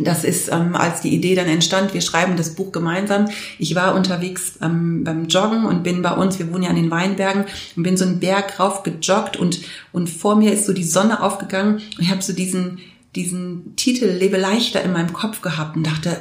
das 0.00 0.24
ist, 0.24 0.52
ähm, 0.52 0.76
als 0.76 1.00
die 1.00 1.14
Idee 1.14 1.34
dann 1.34 1.46
entstand, 1.46 1.94
wir 1.94 2.02
schreiben 2.02 2.36
das 2.36 2.54
Buch 2.54 2.70
gemeinsam. 2.70 3.28
Ich 3.58 3.74
war 3.74 3.94
unterwegs 3.94 4.58
ähm, 4.60 5.04
beim 5.04 5.26
Joggen 5.26 5.64
und 5.64 5.82
bin 5.82 6.02
bei 6.02 6.12
uns, 6.12 6.38
wir 6.38 6.52
wohnen 6.52 6.64
ja 6.64 6.70
an 6.70 6.76
den 6.76 6.90
Weinbergen, 6.90 7.46
und 7.76 7.82
bin 7.82 7.96
so 7.96 8.04
einen 8.04 8.20
Berg 8.20 8.60
rauf 8.60 8.82
gejoggt 8.82 9.36
und, 9.36 9.60
und 9.92 10.10
vor 10.10 10.36
mir 10.36 10.52
ist 10.52 10.66
so 10.66 10.72
die 10.72 10.84
Sonne 10.84 11.22
aufgegangen 11.22 11.76
und 11.76 12.00
ich 12.00 12.10
habe 12.10 12.22
so 12.22 12.34
diesen, 12.34 12.78
diesen 13.14 13.74
Titel 13.76 14.06
Lebe 14.06 14.36
leichter 14.36 14.82
in 14.82 14.92
meinem 14.92 15.12
Kopf 15.14 15.40
gehabt 15.40 15.76
und 15.76 15.86
dachte, 15.86 16.20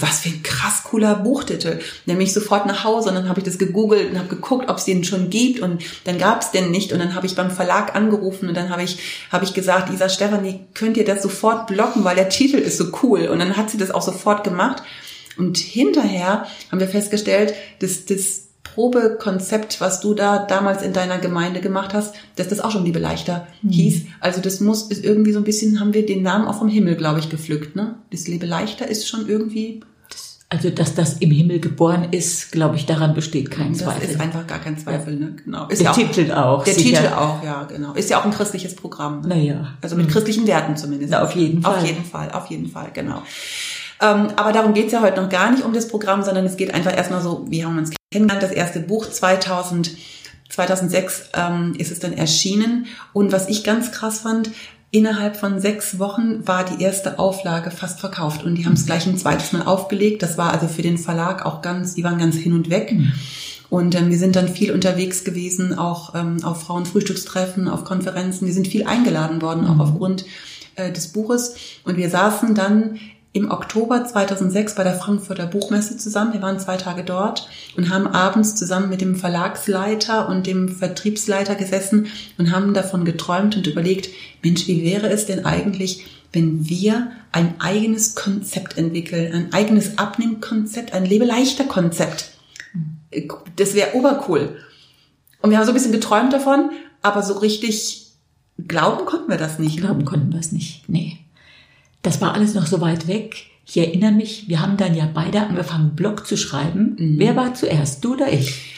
was 0.00 0.20
für 0.20 0.30
ein 0.30 0.42
krass 0.42 0.84
cooler 0.84 1.14
Buchtitel. 1.14 1.80
Nämlich 2.06 2.32
sofort 2.32 2.66
nach 2.66 2.84
Hause 2.84 3.10
und 3.10 3.14
dann 3.14 3.28
habe 3.28 3.40
ich 3.40 3.44
das 3.44 3.58
gegoogelt 3.58 4.10
und 4.10 4.18
habe 4.18 4.28
geguckt, 4.28 4.68
ob 4.68 4.78
es 4.78 4.84
den 4.84 5.04
schon 5.04 5.30
gibt 5.30 5.60
und 5.60 5.82
dann 6.04 6.18
gab 6.18 6.42
es 6.42 6.50
den 6.50 6.70
nicht 6.70 6.92
und 6.92 6.98
dann 6.98 7.14
habe 7.14 7.26
ich 7.26 7.34
beim 7.34 7.50
Verlag 7.50 7.94
angerufen 7.94 8.48
und 8.48 8.56
dann 8.56 8.70
habe 8.70 8.82
ich 8.82 8.98
habe 9.30 9.44
ich 9.44 9.54
gesagt, 9.54 9.92
Isa 9.92 10.08
Stefanie, 10.08 10.60
könnt 10.74 10.96
ihr 10.96 11.04
das 11.04 11.22
sofort 11.22 11.66
blocken, 11.66 12.04
weil 12.04 12.16
der 12.16 12.28
Titel 12.28 12.56
ist 12.56 12.78
so 12.78 12.86
cool 13.02 13.28
und 13.28 13.38
dann 13.38 13.56
hat 13.56 13.70
sie 13.70 13.78
das 13.78 13.90
auch 13.90 14.02
sofort 14.02 14.44
gemacht 14.44 14.82
und 15.36 15.58
hinterher 15.58 16.46
haben 16.70 16.80
wir 16.80 16.88
festgestellt, 16.88 17.54
dass 17.80 18.04
das 18.04 18.50
Probekonzept, 18.74 19.80
was 19.80 20.00
du 20.00 20.14
da 20.14 20.44
damals 20.46 20.82
in 20.82 20.92
deiner 20.92 21.18
Gemeinde 21.18 21.60
gemacht 21.60 21.92
hast, 21.92 22.14
dass 22.36 22.48
das 22.48 22.60
auch 22.60 22.70
schon 22.70 22.84
Liebe 22.84 22.98
leichter 22.98 23.48
mhm. 23.62 23.70
hieß. 23.70 24.02
Also 24.20 24.40
das 24.40 24.60
muss 24.60 24.90
ist 24.90 25.04
irgendwie 25.04 25.32
so 25.32 25.38
ein 25.38 25.44
bisschen, 25.44 25.80
haben 25.80 25.94
wir 25.94 26.06
den 26.06 26.22
Namen 26.22 26.46
auch 26.46 26.58
vom 26.58 26.68
Himmel, 26.68 26.96
glaube 26.96 27.18
ich, 27.18 27.30
gepflückt. 27.30 27.74
Ne? 27.74 27.96
Das 28.12 28.28
Liebe 28.28 28.46
leichter 28.46 28.86
ist 28.86 29.08
schon 29.08 29.28
irgendwie. 29.28 29.80
Also 30.52 30.68
dass 30.68 30.96
das 30.96 31.14
im 31.18 31.30
Himmel 31.30 31.60
geboren 31.60 32.08
ist, 32.10 32.50
glaube 32.50 32.74
ich, 32.74 32.84
daran 32.84 33.14
besteht 33.14 33.52
kein 33.52 33.72
das 33.72 33.82
Zweifel. 33.82 34.00
Das 34.00 34.10
ist 34.10 34.20
einfach 34.20 34.48
gar 34.48 34.58
kein 34.58 34.76
Zweifel, 34.76 35.14
ne? 35.14 35.36
Genau. 35.44 35.68
Ist 35.68 35.78
der 35.78 35.84
ja 35.84 35.90
auch, 35.92 35.96
Titel 35.96 36.32
auch. 36.32 36.64
Der 36.64 36.74
sicher. 36.74 37.02
Titel 37.02 37.12
auch, 37.14 37.44
ja, 37.44 37.62
genau. 37.64 37.92
Ist 37.92 38.10
ja 38.10 38.18
auch 38.18 38.24
ein 38.24 38.32
christliches 38.32 38.74
Programm. 38.74 39.20
Naja. 39.20 39.74
Also 39.80 39.94
mit 39.94 40.06
mhm. 40.06 40.10
christlichen 40.10 40.48
Werten 40.48 40.76
zumindest. 40.76 41.12
Na, 41.12 41.22
auf 41.22 41.36
jeden 41.36 41.62
Fall. 41.62 41.76
Auf 41.76 41.86
jeden 41.86 42.04
Fall, 42.04 42.32
auf 42.32 42.46
jeden 42.46 42.68
Fall, 42.68 42.90
genau. 42.92 43.22
Ähm, 44.02 44.28
aber 44.34 44.50
darum 44.50 44.74
geht's 44.74 44.92
ja 44.92 45.02
heute 45.02 45.22
noch 45.22 45.28
gar 45.28 45.52
nicht 45.52 45.64
um 45.64 45.72
das 45.72 45.86
Programm, 45.86 46.24
sondern 46.24 46.44
es 46.46 46.56
geht 46.56 46.74
einfach 46.74 46.96
erstmal 46.96 47.22
so, 47.22 47.46
wie 47.48 47.64
haben 47.64 47.74
wir 47.74 47.82
uns 47.82 47.92
kennengelernt. 48.10 48.42
Das 48.42 48.50
erste 48.50 48.80
Buch 48.80 49.08
2000, 49.08 49.92
2006 50.48 51.30
ähm, 51.34 51.74
ist 51.78 51.92
es 51.92 52.00
dann 52.00 52.12
erschienen. 52.12 52.86
Und 53.12 53.30
was 53.30 53.48
ich 53.48 53.62
ganz 53.62 53.92
krass 53.92 54.20
fand, 54.20 54.50
innerhalb 54.90 55.36
von 55.36 55.60
sechs 55.60 55.98
Wochen 55.98 56.46
war 56.46 56.64
die 56.64 56.82
erste 56.82 57.18
Auflage 57.18 57.70
fast 57.70 58.00
verkauft 58.00 58.44
und 58.44 58.56
die 58.56 58.66
haben 58.66 58.72
es 58.72 58.86
gleich 58.86 59.06
ein 59.06 59.16
zweites 59.16 59.52
Mal 59.52 59.62
aufgelegt. 59.62 60.22
Das 60.22 60.36
war 60.36 60.52
also 60.52 60.66
für 60.66 60.82
den 60.82 60.98
Verlag 60.98 61.46
auch 61.46 61.62
ganz, 61.62 61.94
die 61.94 62.04
waren 62.04 62.18
ganz 62.18 62.36
hin 62.36 62.52
und 62.52 62.70
weg. 62.70 62.92
Mhm. 62.92 63.12
Und 63.68 63.94
ähm, 63.94 64.10
wir 64.10 64.18
sind 64.18 64.34
dann 64.34 64.48
viel 64.48 64.72
unterwegs 64.72 65.22
gewesen, 65.22 65.78
auch 65.78 66.16
ähm, 66.16 66.42
auf 66.42 66.62
Frauenfrühstückstreffen, 66.62 67.68
auf 67.68 67.84
Konferenzen. 67.84 68.46
Wir 68.46 68.54
sind 68.54 68.66
viel 68.66 68.84
eingeladen 68.84 69.40
worden, 69.42 69.64
auch 69.64 69.76
mhm. 69.76 69.80
aufgrund 69.80 70.24
äh, 70.74 70.90
des 70.90 71.08
Buches. 71.08 71.54
Und 71.84 71.96
wir 71.96 72.10
saßen 72.10 72.56
dann 72.56 72.98
im 73.32 73.50
Oktober 73.50 74.04
2006 74.04 74.74
bei 74.74 74.82
der 74.82 74.94
Frankfurter 74.94 75.46
Buchmesse 75.46 75.96
zusammen. 75.96 76.32
Wir 76.32 76.42
waren 76.42 76.58
zwei 76.58 76.76
Tage 76.76 77.04
dort 77.04 77.48
und 77.76 77.88
haben 77.88 78.08
abends 78.08 78.56
zusammen 78.56 78.88
mit 78.88 79.00
dem 79.00 79.14
Verlagsleiter 79.14 80.28
und 80.28 80.46
dem 80.46 80.68
Vertriebsleiter 80.68 81.54
gesessen 81.54 82.08
und 82.38 82.50
haben 82.50 82.74
davon 82.74 83.04
geträumt 83.04 83.56
und 83.56 83.66
überlegt, 83.68 84.10
Mensch, 84.42 84.66
wie 84.66 84.82
wäre 84.82 85.08
es 85.08 85.26
denn 85.26 85.44
eigentlich, 85.44 86.06
wenn 86.32 86.68
wir 86.68 87.12
ein 87.30 87.54
eigenes 87.60 88.16
Konzept 88.16 88.76
entwickeln, 88.76 89.32
ein 89.32 89.52
eigenes 89.52 89.98
Abnehmkonzept, 89.98 90.92
ein 90.92 91.04
Lebeleichter 91.04 91.64
Konzept. 91.64 92.32
Das 93.56 93.74
wäre 93.74 93.94
obercool. 93.94 94.56
Und 95.40 95.50
wir 95.50 95.58
haben 95.58 95.64
so 95.64 95.70
ein 95.70 95.74
bisschen 95.74 95.92
geträumt 95.92 96.32
davon, 96.32 96.70
aber 97.02 97.22
so 97.22 97.34
richtig 97.34 98.12
glauben 98.58 99.06
konnten 99.06 99.30
wir 99.30 99.38
das 99.38 99.58
nicht. 99.58 99.78
Glauben 99.78 100.04
konnten 100.04 100.32
wir 100.32 100.40
es 100.40 100.50
nicht, 100.50 100.88
nee. 100.88 101.18
Das 102.02 102.20
war 102.20 102.34
alles 102.34 102.54
noch 102.54 102.66
so 102.66 102.80
weit 102.80 103.08
weg. 103.08 103.46
Ich 103.66 103.76
erinnere 103.76 104.12
mich, 104.12 104.48
wir 104.48 104.60
haben 104.60 104.76
dann 104.76 104.94
ja 104.94 105.08
beide 105.12 105.40
angefangen, 105.40 105.94
Blog 105.94 106.26
zu 106.26 106.36
schreiben. 106.36 106.96
Mhm. 106.98 107.18
Wer 107.18 107.36
war 107.36 107.54
zuerst, 107.54 108.04
du 108.04 108.14
oder 108.14 108.32
ich? 108.32 108.74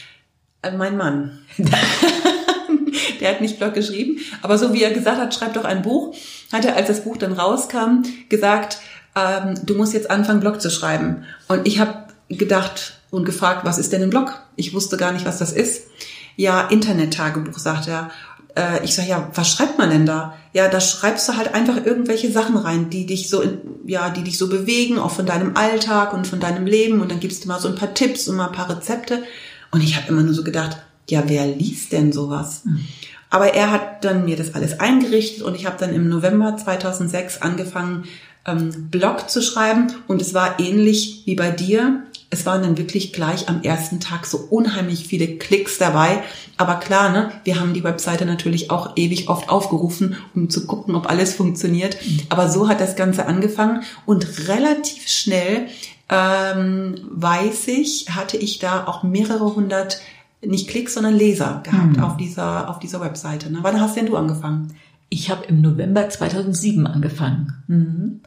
Äh, 0.62 0.72
mein 0.72 0.96
Mann. 0.96 1.38
Der 3.20 3.30
hat 3.30 3.40
nicht 3.40 3.58
Blog 3.58 3.74
geschrieben, 3.74 4.18
aber 4.42 4.58
so 4.58 4.72
wie 4.72 4.82
er 4.82 4.90
gesagt 4.90 5.18
hat, 5.18 5.34
schreib 5.34 5.54
doch 5.54 5.64
ein 5.64 5.82
Buch, 5.82 6.14
hat 6.52 6.64
er, 6.64 6.76
als 6.76 6.88
das 6.88 7.04
Buch 7.04 7.16
dann 7.16 7.32
rauskam, 7.32 8.02
gesagt, 8.28 8.78
ähm, 9.14 9.54
du 9.64 9.74
musst 9.76 9.94
jetzt 9.94 10.10
anfangen, 10.10 10.40
Blog 10.40 10.60
zu 10.60 10.70
schreiben. 10.70 11.24
Und 11.48 11.66
ich 11.66 11.78
habe 11.78 12.06
gedacht 12.28 13.00
und 13.10 13.24
gefragt, 13.24 13.64
was 13.64 13.78
ist 13.78 13.92
denn 13.92 14.02
ein 14.02 14.10
Blog? 14.10 14.42
Ich 14.56 14.74
wusste 14.74 14.96
gar 14.96 15.12
nicht, 15.12 15.24
was 15.24 15.38
das 15.38 15.52
ist. 15.52 15.84
Ja, 16.36 16.62
Internet-Tagebuch, 16.68 17.58
sagt 17.58 17.88
er. 17.88 18.10
Äh, 18.56 18.84
ich 18.84 18.94
sage, 18.94 19.08
ja, 19.08 19.30
was 19.34 19.50
schreibt 19.50 19.78
man 19.78 19.90
denn 19.90 20.06
da? 20.06 20.34
Ja, 20.52 20.68
da 20.68 20.80
schreibst 20.80 21.28
du 21.28 21.36
halt 21.36 21.54
einfach 21.54 21.84
irgendwelche 21.84 22.30
Sachen 22.30 22.56
rein, 22.56 22.90
die 22.90 23.06
dich 23.06 23.28
so, 23.28 23.42
ja, 23.86 24.10
die 24.10 24.22
dich 24.22 24.38
so 24.38 24.48
bewegen, 24.48 24.98
auch 24.98 25.10
von 25.10 25.26
deinem 25.26 25.56
Alltag 25.56 26.12
und 26.12 26.26
von 26.26 26.40
deinem 26.40 26.66
Leben. 26.66 27.00
Und 27.00 27.10
dann 27.10 27.20
gibst 27.20 27.44
du 27.44 27.48
mal 27.48 27.60
so 27.60 27.68
ein 27.68 27.74
paar 27.74 27.94
Tipps 27.94 28.28
und 28.28 28.36
mal 28.36 28.48
ein 28.48 28.54
paar 28.54 28.68
Rezepte. 28.68 29.22
Und 29.70 29.82
ich 29.82 29.96
habe 29.96 30.08
immer 30.08 30.22
nur 30.22 30.34
so 30.34 30.44
gedacht, 30.44 30.76
ja, 31.08 31.24
wer 31.26 31.46
liest 31.46 31.92
denn 31.92 32.12
sowas? 32.12 32.62
Mhm. 32.64 32.80
Aber 33.30 33.54
er 33.54 33.70
hat 33.70 34.04
dann 34.04 34.26
mir 34.26 34.36
das 34.36 34.54
alles 34.54 34.78
eingerichtet 34.78 35.42
und 35.42 35.54
ich 35.54 35.64
habe 35.64 35.78
dann 35.78 35.94
im 35.94 36.08
November 36.08 36.54
2006 36.54 37.40
angefangen, 37.40 38.04
ähm, 38.44 38.90
Blog 38.90 39.30
zu 39.30 39.40
schreiben. 39.40 39.86
Und 40.06 40.20
es 40.20 40.34
war 40.34 40.60
ähnlich 40.60 41.22
wie 41.24 41.34
bei 41.34 41.50
dir 41.50 42.02
es 42.32 42.46
waren 42.46 42.62
dann 42.62 42.78
wirklich 42.78 43.12
gleich 43.12 43.50
am 43.50 43.62
ersten 43.62 44.00
Tag 44.00 44.24
so 44.24 44.38
unheimlich 44.38 45.06
viele 45.06 45.36
Klicks 45.36 45.76
dabei. 45.76 46.22
Aber 46.56 46.76
klar, 46.76 47.10
ne, 47.10 47.30
wir 47.44 47.60
haben 47.60 47.74
die 47.74 47.84
Webseite 47.84 48.24
natürlich 48.24 48.70
auch 48.70 48.96
ewig 48.96 49.28
oft 49.28 49.50
aufgerufen, 49.50 50.16
um 50.34 50.48
zu 50.48 50.66
gucken, 50.66 50.94
ob 50.94 51.10
alles 51.10 51.34
funktioniert. 51.34 51.98
Aber 52.30 52.48
so 52.48 52.68
hat 52.68 52.80
das 52.80 52.96
Ganze 52.96 53.26
angefangen 53.26 53.82
und 54.06 54.48
relativ 54.48 55.08
schnell 55.08 55.66
ähm, 56.08 56.94
weiß 57.10 57.68
ich, 57.68 58.06
hatte 58.08 58.38
ich 58.38 58.58
da 58.58 58.86
auch 58.86 59.02
mehrere 59.02 59.54
hundert 59.54 60.00
nicht 60.40 60.68
Klicks, 60.68 60.94
sondern 60.94 61.14
Leser 61.14 61.60
gehabt 61.62 61.98
mhm. 61.98 62.02
auf 62.02 62.16
dieser 62.16 62.70
auf 62.70 62.78
dieser 62.78 63.02
Webseite. 63.02 63.52
Ne? 63.52 63.58
Wann 63.60 63.78
hast 63.78 63.94
denn 63.94 64.06
du 64.06 64.16
angefangen? 64.16 64.74
Ich 65.10 65.30
habe 65.30 65.44
im 65.44 65.60
November 65.60 66.08
2007 66.08 66.86
angefangen. 66.86 67.62
Mhm. 67.68 68.20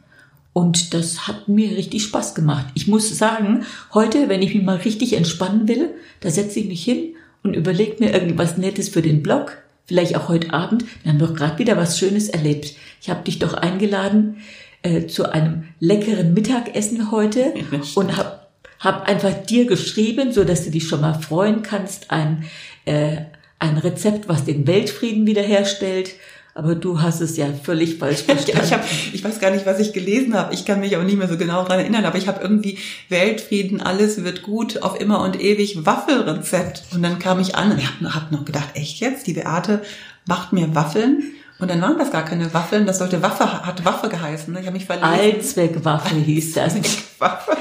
Und 0.56 0.94
das 0.94 1.28
hat 1.28 1.48
mir 1.48 1.76
richtig 1.76 2.04
Spaß 2.04 2.34
gemacht. 2.34 2.64
Ich 2.72 2.88
muss 2.88 3.18
sagen, 3.18 3.66
heute, 3.92 4.30
wenn 4.30 4.40
ich 4.40 4.54
mich 4.54 4.64
mal 4.64 4.78
richtig 4.78 5.12
entspannen 5.12 5.68
will, 5.68 5.90
da 6.20 6.30
setze 6.30 6.60
ich 6.60 6.66
mich 6.66 6.82
hin 6.82 7.14
und 7.42 7.52
überlege 7.52 8.02
mir 8.02 8.14
irgendwas 8.14 8.56
Nettes 8.56 8.88
für 8.88 9.02
den 9.02 9.22
Blog. 9.22 9.58
Vielleicht 9.84 10.16
auch 10.16 10.30
heute 10.30 10.54
Abend. 10.54 10.86
Wir 11.02 11.12
haben 11.12 11.18
doch 11.18 11.34
gerade 11.34 11.58
wieder 11.58 11.76
was 11.76 11.98
Schönes 11.98 12.30
erlebt. 12.30 12.74
Ich 13.02 13.10
habe 13.10 13.22
dich 13.22 13.38
doch 13.38 13.52
eingeladen 13.52 14.38
äh, 14.80 15.06
zu 15.06 15.30
einem 15.30 15.64
leckeren 15.78 16.32
Mittagessen 16.32 17.10
heute 17.10 17.52
und 17.94 18.16
habe 18.16 18.40
hab 18.80 19.06
einfach 19.06 19.34
dir 19.34 19.66
geschrieben, 19.66 20.32
so 20.32 20.42
dass 20.42 20.64
du 20.64 20.70
dich 20.70 20.88
schon 20.88 21.02
mal 21.02 21.20
freuen 21.20 21.60
kannst, 21.60 22.10
ein, 22.10 22.44
äh, 22.86 23.18
ein 23.58 23.76
Rezept, 23.76 24.26
was 24.26 24.46
den 24.46 24.66
Weltfrieden 24.66 25.26
wiederherstellt 25.26 26.14
aber 26.56 26.74
du 26.74 27.02
hast 27.02 27.20
es 27.20 27.36
ja 27.36 27.46
völlig 27.62 27.98
falsch 27.98 28.22
verstanden. 28.24 28.62
Ich, 28.64 28.72
hab, 28.72 28.84
ich 29.12 29.22
weiß 29.22 29.40
gar 29.40 29.50
nicht, 29.50 29.66
was 29.66 29.78
ich 29.78 29.92
gelesen 29.92 30.34
habe. 30.34 30.54
Ich 30.54 30.64
kann 30.64 30.80
mich 30.80 30.96
auch 30.96 31.02
nicht 31.02 31.18
mehr 31.18 31.28
so 31.28 31.36
genau 31.36 31.62
daran 31.62 31.80
erinnern, 31.80 32.06
aber 32.06 32.16
ich 32.16 32.28
habe 32.28 32.40
irgendwie 32.40 32.78
Weltfrieden, 33.10 33.82
alles 33.82 34.24
wird 34.24 34.42
gut, 34.42 34.82
auf 34.82 34.98
immer 34.98 35.20
und 35.20 35.38
ewig 35.38 35.84
Waffelrezept. 35.84 36.84
Und 36.94 37.02
dann 37.02 37.18
kam 37.18 37.40
ich 37.40 37.56
an 37.56 37.72
und 37.72 37.78
ich 37.78 37.86
habe 37.86 38.14
hab 38.14 38.32
noch 38.32 38.46
gedacht, 38.46 38.70
echt 38.74 39.00
jetzt? 39.00 39.26
Die 39.26 39.34
Beate 39.34 39.82
macht 40.26 40.54
mir 40.54 40.74
Waffeln? 40.74 41.34
Und 41.58 41.70
dann 41.70 41.80
waren 41.82 41.98
das 41.98 42.10
gar 42.10 42.24
keine 42.24 42.52
Waffeln, 42.54 42.86
das 42.86 42.98
sollte 42.98 43.22
Waffe, 43.22 43.66
hat 43.66 43.84
Waffe 43.84 44.08
geheißen. 44.08 44.52
Ne? 44.52 44.60
Ich 44.60 44.66
habe 44.66 44.76
mich 44.76 44.86
verlesen. 44.86 45.08
Allzweckwaffel 45.08 46.20
hieß 46.20 46.54
das. 46.54 46.74
Allzweckwaffe. 46.74 47.56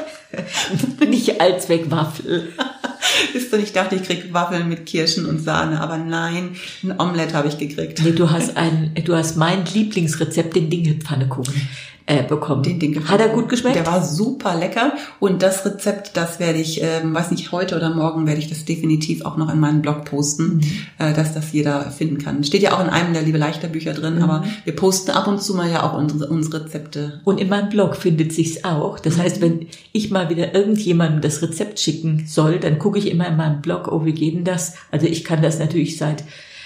Nicht 1.08 1.42
Allzweckwaffel. 1.42 2.54
Ist 3.34 3.52
so, 3.52 3.58
ich 3.58 3.74
dachte, 3.74 3.96
ich 3.96 4.04
krieg 4.04 4.34
Waffeln 4.34 4.70
mit 4.70 4.86
Kirschen 4.86 5.26
und 5.26 5.40
Sahne, 5.40 5.82
aber 5.82 5.98
nein, 5.98 6.56
ein 6.84 7.00
Omelette 7.00 7.34
habe 7.34 7.48
ich 7.48 7.58
gekriegt. 7.58 8.02
Nee, 8.04 8.12
du 8.12 8.32
hast 8.32 8.58
ein, 8.58 8.94
du 9.04 9.16
hast 9.16 9.38
mein 9.38 9.66
Lieblingsrezept, 9.66 10.56
den 10.56 10.70
Dingelpfannekuchen 10.70 11.68
äh, 12.08 12.22
bekommen. 12.24 12.62
Den 12.62 12.80
Dinkel. 12.80 13.08
Hat 13.08 13.20
er 13.20 13.30
gut 13.30 13.50
geschmeckt? 13.50 13.76
Der 13.76 13.88
war 13.88 14.04
super 14.04 14.56
lecker 14.56 14.94
und 15.20 15.42
das 15.42 15.66
Rezept, 15.66 16.16
das 16.16 16.40
werde 16.40 16.60
ich, 16.60 16.82
ähm, 16.84 17.16
weiß 17.16 17.32
nicht, 17.32 17.52
heute 17.52 17.76
oder 17.76 17.94
morgen 17.94 18.28
werde 18.28 18.40
ich 18.40 18.48
das 18.48 18.64
definitiv 18.64 19.26
auch 19.26 19.38
noch 19.38 19.52
in 19.52 19.60
meinen 19.60 19.82
Blog 19.82 20.06
posten, 20.06 20.58
mhm. 20.58 20.64
äh, 21.00 21.14
dass 21.14 21.34
das 21.34 21.52
jeder 21.52 21.90
finden 21.90 22.20
kann. 22.20 22.44
Steht 22.44 22.62
ja 22.62 22.74
auch 22.74 22.84
in 22.84 22.90
einem 22.90 23.14
der 23.14 23.24
Liebe 23.24 23.40
leichter 23.40 23.68
Bücher 23.68 23.94
drin, 23.94 24.18
mhm. 24.18 24.24
aber 24.24 24.44
wir 24.66 24.76
posten 24.76 25.12
ab 25.12 25.28
und 25.28 25.42
zu 25.42 25.56
mal 25.56 25.72
ja 25.72 25.84
auch 25.84 25.98
unsere, 25.98 26.30
unsere 26.30 26.66
Rezepte. 26.66 27.22
Und 27.24 27.40
in 27.40 27.50
meinem 27.50 27.70
Blog 27.70 27.96
findet 27.96 28.34
sich's 28.34 28.64
auch. 28.64 29.00
Das 29.00 29.18
mhm. 29.18 29.22
heißt, 29.22 29.42
wenn 29.42 29.68
ich 29.92 30.12
mal 30.12 30.30
wieder 30.30 30.54
irgendjemandem 30.54 31.22
das 31.22 31.42
Rezept 31.42 31.80
schicken 31.80 32.26
soll, 32.28 32.60
dann 32.60 32.78
gucke 32.78 33.00
ich 33.00 33.10
immer 33.10 33.28
in 33.28 33.38
meinem 33.38 33.62
Blog, 33.62 33.88
oh, 33.92 34.06
wie 34.06 34.14
geht 34.14 34.36
denn 34.36 34.44
das? 34.44 34.76
Also 34.92 35.08
ich 35.08 35.24
kann 35.24 35.42
das 35.42 35.58
natürlich 35.58 35.98
seit 35.98 36.24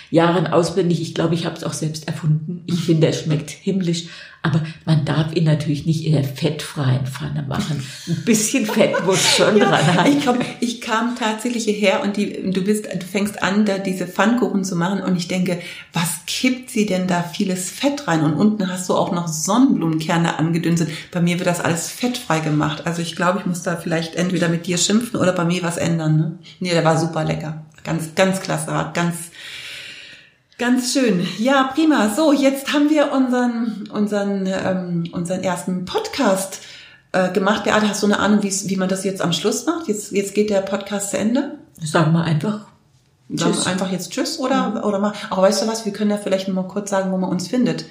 Jahren 0.10 0.48
auswendig. 0.48 1.02
Ich 1.02 1.14
glaube, 1.14 1.36
ich 1.36 1.46
habe 1.46 1.56
es 1.56 1.64
auch 1.64 1.74
selbst 1.74 2.08
erfunden. 2.08 2.64
Ich 2.66 2.80
finde, 2.82 3.08
es 3.08 3.22
schmeckt 3.22 3.50
himmlisch. 3.50 4.06
Aber 4.42 4.62
man 4.86 5.04
darf 5.04 5.36
ihn 5.36 5.44
natürlich 5.44 5.86
nicht 5.86 6.06
in 6.06 6.14
der 6.14 6.24
fettfreien 6.24 7.06
Pfanne 7.06 7.42
machen. 7.42 7.84
Ein 8.08 8.24
bisschen 8.24 8.66
Fett 8.66 9.06
muss 9.06 9.22
schon 9.36 9.58
ja, 9.58 9.66
dran 9.66 9.96
haben. 9.96 10.18
Ich, 10.18 10.26
komm, 10.26 10.38
ich 10.62 10.80
kam 10.80 11.18
tatsächlich 11.18 11.66
hierher 11.66 12.02
und 12.04 12.16
die, 12.16 12.50
du 12.50 12.64
bist, 12.64 12.86
du 12.86 13.06
fängst 13.06 13.44
an, 13.44 13.66
da 13.66 13.80
diese 13.80 14.08
Pfannkuchen 14.08 14.64
zu 14.64 14.78
machen 14.78 15.02
und 15.02 15.18
ich 15.18 15.28
denke, 15.28 15.60
was 15.92 16.22
kippt 16.26 16.70
sie 16.70 16.86
denn 16.86 17.06
da 17.06 17.22
vieles 17.22 17.70
Fett 17.70 18.08
rein? 18.08 18.24
Und 18.24 18.34
unten 18.36 18.72
hast 18.72 18.88
du 18.88 18.96
auch 18.96 19.12
noch 19.12 19.28
Sonnenblumenkerne 19.28 20.40
angedünstet. 20.40 20.90
Bei 21.12 21.20
mir 21.20 21.38
wird 21.38 21.48
das 21.48 21.60
alles 21.60 21.90
fettfrei 21.90 22.40
gemacht. 22.40 22.88
Also 22.88 23.02
ich 23.02 23.18
glaube, 23.18 23.40
ich 23.40 23.46
muss 23.46 23.64
da 23.64 23.76
vielleicht 23.76 24.16
entweder 24.16 24.48
mit 24.48 24.68
dir 24.68 24.78
schimpfen 24.78 25.20
oder 25.20 25.34
bei 25.34 25.44
mir 25.44 25.64
was 25.64 25.76
ändern. 25.76 26.16
Ne? 26.16 26.40
Nee, 26.62 26.72
der 26.72 26.86
war 26.86 26.98
super 26.98 27.26
lecker. 27.26 27.66
Ganz, 27.84 28.16
ganz 28.16 28.40
klasse, 28.40 28.92
ganz, 28.94 29.29
Ganz 30.60 30.92
schön. 30.92 31.26
Ja, 31.38 31.72
prima. 31.74 32.14
So, 32.14 32.34
jetzt 32.34 32.74
haben 32.74 32.90
wir 32.90 33.14
unseren, 33.14 33.90
unseren, 33.94 34.46
ähm, 34.46 35.06
unseren 35.14 35.42
ersten 35.42 35.86
Podcast 35.86 36.60
äh, 37.14 37.32
gemacht. 37.32 37.64
Beate, 37.64 37.88
hast 37.88 38.04
du 38.04 38.08
eine 38.08 38.20
Ahnung, 38.20 38.44
wie 38.44 38.76
man 38.76 38.90
das 38.90 39.06
jetzt 39.06 39.22
am 39.22 39.32
Schluss 39.32 39.66
macht? 39.66 39.88
Jetzt, 39.88 40.12
jetzt 40.12 40.36
geht 40.36 40.50
der 40.50 40.60
Podcast 40.60 41.12
zu 41.12 41.18
Ende? 41.18 41.60
Sagen 41.82 42.12
wir 42.12 42.26
einfach. 42.26 42.68
Sagen 43.30 43.56
wir 43.56 43.68
einfach 43.68 43.90
jetzt 43.90 44.12
Tschüss 44.12 44.38
oder, 44.38 44.72
mhm. 44.72 44.84
oder 44.84 45.00
mal. 45.00 45.14
Aber 45.30 45.44
weißt 45.44 45.62
du 45.62 45.68
was? 45.68 45.86
Wir 45.86 45.94
können 45.94 46.12
ja 46.12 46.18
vielleicht 46.18 46.50
mal 46.50 46.64
kurz 46.64 46.90
sagen, 46.90 47.14
wo 47.14 47.18
man 47.18 47.30
uns 47.30 47.48
findet. 47.48 47.86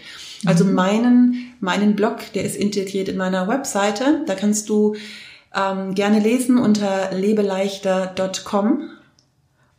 Also 0.45 0.67
mhm. 0.67 0.75
meinen, 0.75 1.55
meinen 1.61 1.97
Blog, 1.97 2.19
der 2.35 2.45
ist 2.45 2.55
integriert 2.55 3.09
in 3.09 3.17
meiner 3.17 3.49
Webseite. 3.49 4.25
Da 4.27 4.35
kannst 4.35 4.69
du 4.69 4.95
ähm, 5.55 5.95
gerne 5.95 6.21
lesen 6.21 6.59
unter 6.59 7.13
lebeleichter.com 7.13 8.91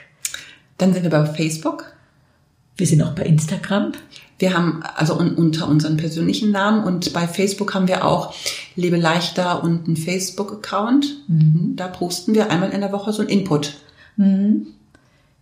Dann 0.76 0.92
sind 0.92 1.04
wir 1.04 1.10
bei 1.10 1.24
Facebook. 1.26 1.94
Wir 2.76 2.88
sind 2.88 3.00
auch 3.02 3.12
bei 3.12 3.22
Instagram. 3.22 3.92
Wir 4.40 4.56
haben 4.56 4.82
also 4.82 5.16
un 5.16 5.36
unter 5.36 5.68
unseren 5.68 5.96
persönlichen 5.96 6.50
Namen 6.50 6.82
und 6.82 7.12
bei 7.12 7.28
Facebook 7.28 7.72
haben 7.74 7.86
wir 7.86 8.04
auch 8.04 8.34
Lebe 8.74 8.96
leichter 8.96 9.62
und 9.62 9.86
einen 9.86 9.96
Facebook-Account. 9.96 11.22
Mhm. 11.28 11.74
Da 11.76 11.86
posten 11.86 12.34
wir 12.34 12.50
einmal 12.50 12.70
in 12.70 12.80
der 12.80 12.90
Woche 12.90 13.12
so 13.12 13.22
ein 13.22 13.28
Input. 13.28 13.74
Mhm. 14.16 14.66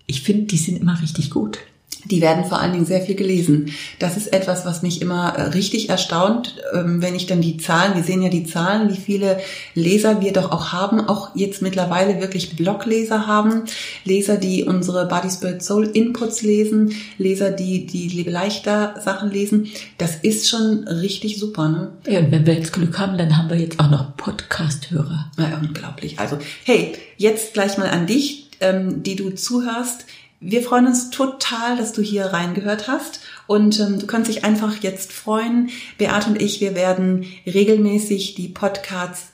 Ich 0.07 0.20
finde, 0.20 0.44
die 0.44 0.59
sind 0.59 0.77
immer 0.77 1.01
richtig 1.01 1.31
gut 1.31 1.61
die 2.05 2.21
werden 2.21 2.45
vor 2.45 2.61
allen 2.61 2.73
Dingen 2.73 2.85
sehr 2.85 3.01
viel 3.01 3.15
gelesen. 3.15 3.73
Das 3.99 4.17
ist 4.17 4.33
etwas, 4.33 4.65
was 4.65 4.83
mich 4.83 5.01
immer 5.01 5.35
äh, 5.37 5.43
richtig 5.43 5.88
erstaunt, 5.88 6.57
ähm, 6.73 7.01
wenn 7.01 7.15
ich 7.15 7.27
dann 7.27 7.41
die 7.41 7.57
Zahlen, 7.57 7.95
wir 7.95 8.03
sehen 8.03 8.23
ja 8.23 8.29
die 8.29 8.45
Zahlen, 8.45 8.91
wie 8.91 9.01
viele 9.01 9.41
Leser 9.75 10.21
wir 10.21 10.33
doch 10.33 10.51
auch 10.51 10.73
haben, 10.73 11.01
auch 11.01 11.31
jetzt 11.35 11.62
mittlerweile 11.62 12.21
wirklich 12.21 12.57
Blogleser 12.57 13.27
haben, 13.27 13.65
Leser, 14.05 14.37
die 14.37 14.65
unsere 14.65 15.07
Body 15.07 15.31
Spirit 15.31 15.62
Soul 15.62 15.85
Inputs 15.87 16.43
lesen, 16.43 16.95
Leser, 17.19 17.51
die 17.51 17.87
die 17.87 18.23
leichter 18.25 18.95
Sachen 19.03 19.31
lesen. 19.31 19.69
Das 19.99 20.17
ist 20.17 20.49
schon 20.49 20.88
richtig 20.88 21.38
super, 21.38 21.69
ne? 21.69 21.93
Ja, 22.07 22.21
und 22.21 22.33
wenn 22.33 22.47
wir 22.47 22.55
jetzt 22.55 22.73
Glück 22.73 22.99
haben, 22.99 23.17
dann 23.19 23.37
haben 23.37 23.49
wir 23.49 23.57
jetzt 23.57 23.79
auch 23.79 23.91
noch 23.91 24.17
Podcast-Hörer. 24.17 25.31
Ja, 25.38 25.61
unglaublich. 25.62 26.19
Also, 26.19 26.38
hey, 26.65 26.95
jetzt 27.17 27.55
gleich 27.55 27.79
mal 27.79 27.88
an 27.88 28.07
dich, 28.07 28.49
ähm, 28.61 29.03
die 29.03 29.17
du 29.17 29.31
zuhörst 29.31 30.07
wir 30.43 30.63
freuen 30.63 30.87
uns 30.87 31.11
total, 31.11 31.77
dass 31.77 31.93
du 31.93 32.03
hier 32.03 32.27
reingehört 32.27 32.89
hast 32.89 33.21
und 33.47 33.79
ähm, 33.81 33.99
du 33.99 34.07
kannst 34.07 34.29
dich 34.29 34.45
einfach 34.45 34.83
jetzt 34.83 35.13
freuen. 35.13 35.71
Beate 35.99 36.31
und 36.31 36.43
ich, 36.43 36.61
wir 36.61 36.75
werden 36.75 37.25
regelmäßig 37.47 38.35
die 38.35 38.49
Podcasts 38.49 39.33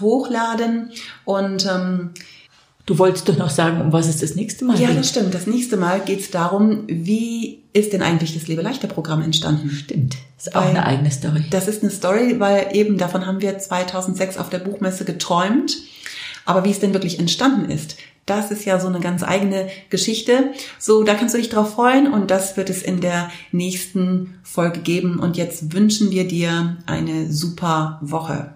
hochladen 0.00 0.90
und 1.24 1.66
ähm, 1.66 2.10
Du 2.86 2.98
wolltest 2.98 3.28
doch 3.28 3.36
noch 3.36 3.50
sagen, 3.50 3.80
um 3.80 3.92
was 3.92 4.08
es 4.08 4.16
das 4.16 4.34
nächste 4.34 4.64
Mal 4.64 4.76
geht. 4.76 4.88
Ja, 4.88 4.92
das 4.92 5.10
stimmt. 5.10 5.32
Das 5.32 5.46
nächste 5.46 5.76
Mal 5.76 6.00
geht 6.00 6.20
es 6.20 6.32
darum, 6.32 6.84
wie 6.88 7.62
ist 7.72 7.92
denn 7.92 8.02
eigentlich 8.02 8.34
das 8.34 8.48
Lebe 8.48 8.62
leichter 8.62 8.88
Programm 8.88 9.22
entstanden? 9.22 9.70
Stimmt. 9.70 10.16
Das 10.36 10.48
ist 10.48 10.56
auch 10.56 10.62
weil, 10.62 10.70
eine 10.70 10.86
eigene 10.86 11.10
Story. 11.12 11.44
Das 11.50 11.68
ist 11.68 11.82
eine 11.82 11.92
Story, 11.92 12.40
weil 12.40 12.70
eben 12.72 12.98
davon 12.98 13.26
haben 13.26 13.40
wir 13.42 13.56
2006 13.56 14.38
auf 14.38 14.50
der 14.50 14.58
Buchmesse 14.58 15.04
geträumt. 15.04 15.76
Aber 16.44 16.64
wie 16.64 16.72
es 16.72 16.80
denn 16.80 16.92
wirklich 16.92 17.20
entstanden 17.20 17.70
ist, 17.70 17.96
das 18.30 18.52
ist 18.52 18.64
ja 18.64 18.78
so 18.78 18.86
eine 18.86 19.00
ganz 19.00 19.24
eigene 19.24 19.68
Geschichte. 19.90 20.52
So, 20.78 21.02
da 21.02 21.14
kannst 21.14 21.34
du 21.34 21.38
dich 21.38 21.48
drauf 21.48 21.74
freuen 21.74 22.12
und 22.12 22.30
das 22.30 22.56
wird 22.56 22.70
es 22.70 22.80
in 22.80 23.00
der 23.00 23.30
nächsten 23.50 24.38
Folge 24.44 24.80
geben. 24.80 25.18
Und 25.18 25.36
jetzt 25.36 25.74
wünschen 25.74 26.12
wir 26.12 26.28
dir 26.28 26.76
eine 26.86 27.32
super 27.32 27.98
Woche. 28.00 28.52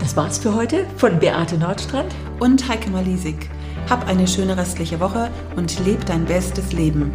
Das 0.00 0.16
war's 0.16 0.38
für 0.38 0.54
heute 0.54 0.84
von 0.96 1.18
Beate 1.18 1.56
Nordstrand 1.56 2.14
und 2.40 2.68
Heike 2.68 2.90
Malisik. 2.90 3.48
Hab 3.88 4.06
eine 4.06 4.28
schöne 4.28 4.56
restliche 4.56 5.00
Woche 5.00 5.30
und 5.56 5.84
leb 5.86 6.04
dein 6.04 6.26
bestes 6.26 6.72
Leben. 6.72 7.12